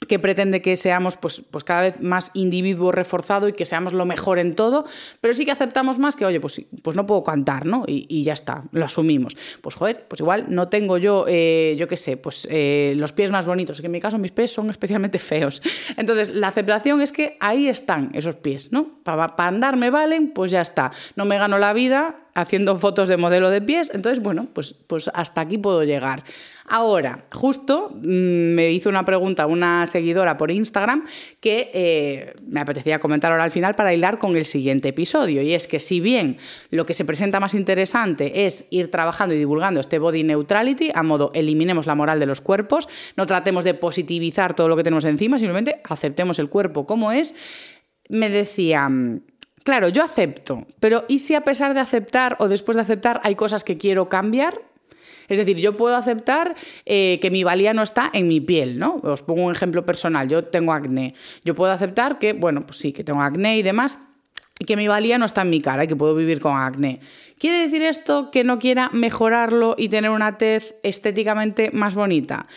que 0.06 0.20
pretende 0.20 0.62
que 0.62 0.76
seamos 0.78 1.18
pues, 1.18 1.42
pues 1.50 1.64
cada 1.64 1.82
vez 1.82 2.02
más 2.02 2.32
individuo 2.34 2.92
reforzado 2.92 3.48
y 3.48 3.54
que 3.54 3.66
seamos 3.66 3.94
lo 3.94 4.06
mejor 4.06 4.40
en 4.40 4.56
todo, 4.56 4.86
pero 5.22 5.34
sí 5.34 5.46
que 5.46 5.52
aceptamos 5.52 6.00
más 6.00 6.16
que, 6.16 6.26
oye, 6.26 6.40
pues, 6.40 6.62
pues 6.82 6.96
no 6.96 7.06
puedo 7.06 7.24
cantar, 7.24 7.66
¿no? 7.66 7.84
Y, 7.88 8.24
ya 8.24 8.34
está, 8.34 8.64
lo 8.72 8.86
asumimos. 8.86 9.36
Pues 9.62 9.76
joder, 9.76 10.06
pues 10.08 10.22
igual 10.22 10.46
no 10.48 10.70
tengo 10.70 10.98
yo, 10.98 11.26
eh, 11.28 11.76
yo 11.78 11.88
qué 11.88 11.98
sé, 11.98 12.16
pues 12.16 12.48
eh, 12.50 12.94
los 12.96 13.12
pies 13.12 13.32
más 13.32 13.46
bonitos, 13.46 13.84
en 13.84 13.92
mi 13.92 14.00
caso 14.00 14.18
mis 14.18 14.32
pies 14.32 14.52
son 14.52 14.70
especialmente 14.70 15.20
feos. 15.20 15.62
Entonces, 15.98 16.30
la 16.30 16.48
aceptación 16.48 17.02
es 17.02 17.12
que 17.12 17.38
ahí 17.40 17.68
están 17.68 18.12
esos 18.14 18.36
pies, 18.36 18.72
¿no? 18.72 19.00
Para, 19.04 19.36
para 19.36 19.50
andar 19.50 19.78
me 19.78 19.90
valen, 19.90 20.32
pues 20.32 20.52
ya 20.52 20.62
está. 20.62 20.92
No 21.16 21.26
me 21.26 21.38
gano 21.38 21.58
la 21.58 21.74
vida 21.74 22.16
haciendo 22.34 22.76
fotos 22.78 23.10
de 23.10 23.18
modelo 23.18 23.50
de 23.50 23.62
pies, 23.62 23.92
entonces, 23.94 24.22
bueno, 24.22 24.48
pues, 24.54 24.74
pues 24.88 25.10
hasta 25.14 25.42
aquí 25.42 25.58
puedo 25.58 25.84
llegar. 25.84 26.24
Ahora, 26.66 27.26
justo 27.34 27.92
mm, 27.94 28.54
me 28.54 28.72
hizo 28.72 28.90
una 28.90 29.04
pregunta 29.04 29.48
una 29.48 29.86
seguidora 29.86 30.38
por 30.38 30.50
Instagram 30.50 31.04
que 31.40 31.72
eh, 31.74 32.34
me 32.46 32.62
apetecía 32.62 33.00
comentar 33.00 33.32
ahora 33.32 33.44
al 33.44 33.52
final 33.52 33.76
para 33.76 33.94
hilar 33.94 34.18
con 34.18 34.36
el 34.36 34.46
siguiente 34.46 34.90
episodio. 34.90 35.42
Y 35.42 35.54
es 35.54 35.68
que 35.68 35.80
si 35.80 36.00
bien 36.00 36.38
lo 36.70 36.86
que 36.86 36.94
se 36.94 37.06
presenta 37.06 37.40
más 37.40 37.54
interesante 37.54 38.46
es 38.46 38.68
ir 38.72 38.90
trabajando 38.90 39.36
y 39.36 39.38
divulgando 39.38 39.82
este 39.82 40.00
body 40.00 40.24
neutrality, 40.24 40.92
a 40.94 41.04
modo 41.04 41.32
eliminemos 41.34 41.86
la 41.86 41.96
moral 41.96 42.20
de 42.20 42.28
los 42.28 42.40
cuerpos, 42.40 42.88
no 43.18 43.26
tratemos 43.26 43.64
de 43.66 43.74
positivizar 43.74 44.56
todo 44.56 44.70
lo 44.70 44.78
que 44.78 44.84
tenemos 44.84 45.06
encima, 45.06 45.40
simplemente 45.40 45.82
aceptemos 45.84 46.40
el 46.40 46.50
cuerpo 46.50 46.86
como 46.86 47.12
es, 47.12 47.36
me 48.10 48.30
decía... 48.30 48.90
Claro, 49.64 49.88
yo 49.88 50.04
acepto, 50.04 50.68
pero 50.82 51.06
¿y 51.08 51.20
si 51.20 51.36
a 51.36 51.46
pesar 51.46 51.74
de 51.74 51.80
aceptar 51.80 52.36
o 52.40 52.50
después 52.50 52.76
de 52.76 52.82
aceptar 52.82 53.22
hay 53.24 53.36
cosas 53.36 53.64
que 53.64 53.78
quiero 53.78 54.10
cambiar? 54.10 54.60
Es 55.28 55.38
decir, 55.38 55.58
yo 55.58 55.76
puedo 55.76 55.96
aceptar 55.96 56.56
eh, 56.86 57.20
que 57.22 57.32
mi 57.32 57.44
valía 57.44 57.74
no 57.74 57.84
está 57.84 58.10
en 58.14 58.28
mi 58.28 58.42
piel, 58.42 58.80
¿no? 58.80 58.96
Os 59.04 59.22
pongo 59.22 59.44
un 59.44 59.52
ejemplo 59.52 59.86
personal, 59.86 60.28
yo 60.28 60.46
tengo 60.46 60.74
acné. 60.74 61.16
Yo 61.44 61.56
puedo 61.56 61.72
aceptar 61.72 62.20
que, 62.20 62.34
bueno, 62.34 62.66
pues 62.66 62.78
sí, 62.80 62.94
que 62.94 63.04
tengo 63.04 63.22
acné 63.22 63.58
y 63.58 63.64
demás, 63.64 64.00
y 64.60 64.66
que 64.66 64.78
mi 64.78 64.88
valía 64.88 65.18
no 65.18 65.26
está 65.26 65.42
en 65.42 65.50
mi 65.50 65.62
cara 65.62 65.84
y 65.84 65.88
que 65.88 65.96
puedo 65.96 66.16
vivir 66.16 66.40
con 66.40 66.58
acné. 66.58 67.00
¿Quiere 67.40 67.60
decir 67.60 67.84
esto 67.84 68.32
que 68.32 68.44
no 68.44 68.60
quiera 68.60 68.90
mejorarlo 68.94 69.76
y 69.78 69.90
tener 69.90 70.12
una 70.12 70.38
tez 70.38 70.76
estéticamente 70.84 71.72
más 71.74 71.96
bonita? 71.96 72.48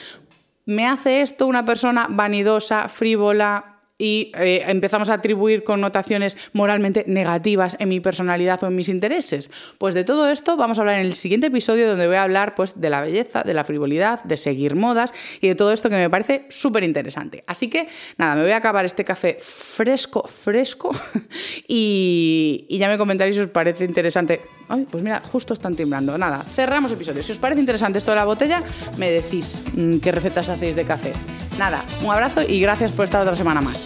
¿Me 0.64 0.86
hace 0.86 1.20
esto 1.20 1.46
una 1.46 1.64
persona 1.64 2.06
vanidosa, 2.10 2.88
frívola, 2.88 3.75
y 3.98 4.32
eh, 4.38 4.62
empezamos 4.66 5.10
a 5.10 5.14
atribuir 5.14 5.64
connotaciones 5.64 6.36
moralmente 6.52 7.04
negativas 7.06 7.76
en 7.80 7.88
mi 7.88 8.00
personalidad 8.00 8.62
o 8.62 8.66
en 8.66 8.76
mis 8.76 8.88
intereses? 8.88 9.50
Pues 9.78 9.94
de 9.94 10.04
todo 10.04 10.28
esto 10.28 10.56
vamos 10.56 10.78
a 10.78 10.82
hablar 10.82 11.00
en 11.00 11.06
el 11.06 11.14
siguiente 11.14 11.48
episodio 11.48 11.88
donde 11.88 12.06
voy 12.06 12.16
a 12.16 12.22
hablar 12.22 12.54
pues, 12.54 12.80
de 12.80 12.90
la 12.90 13.00
belleza, 13.00 13.42
de 13.42 13.54
la 13.54 13.64
frivolidad, 13.64 14.22
de 14.24 14.36
seguir 14.36 14.76
modas 14.76 15.12
y 15.40 15.48
de 15.48 15.54
todo 15.54 15.72
esto 15.72 15.88
que 15.88 15.96
me 15.96 16.10
parece 16.10 16.46
súper 16.48 16.84
interesante. 16.84 17.44
Así 17.46 17.68
que 17.68 17.88
nada, 18.18 18.36
me 18.36 18.42
voy 18.42 18.52
a 18.52 18.56
acabar 18.56 18.84
este 18.84 19.04
café 19.04 19.36
fresco, 19.40 20.26
fresco 20.28 20.90
y, 21.68 22.66
ya 22.70 22.88
me 22.88 22.98
comentaréis 22.98 23.36
si 23.36 23.42
os 23.42 23.48
parece 23.48 23.84
interesante. 23.84 24.40
Ay, 24.68 24.86
pues 24.90 25.02
mira, 25.02 25.22
justo 25.32 25.54
están 25.54 25.74
timbrando. 25.74 26.18
Nada, 26.18 26.44
cerramos 26.54 26.92
episodio. 26.92 27.22
Si 27.22 27.32
os 27.32 27.38
parece 27.38 27.60
interesante 27.60 27.98
esto 27.98 28.10
de 28.10 28.16
la 28.16 28.24
botella, 28.24 28.62
me 28.98 29.10
decís 29.10 29.58
mm, 29.74 29.98
qué 29.98 30.12
recetas 30.12 30.48
hacéis 30.48 30.76
de 30.76 30.84
café. 30.84 31.12
Nada, 31.58 31.82
un 32.02 32.10
abrazo 32.10 32.42
y 32.42 32.60
gracias 32.60 32.92
por 32.92 33.04
estar 33.06 33.22
otra 33.22 33.34
semana 33.34 33.60
más. 33.60 33.85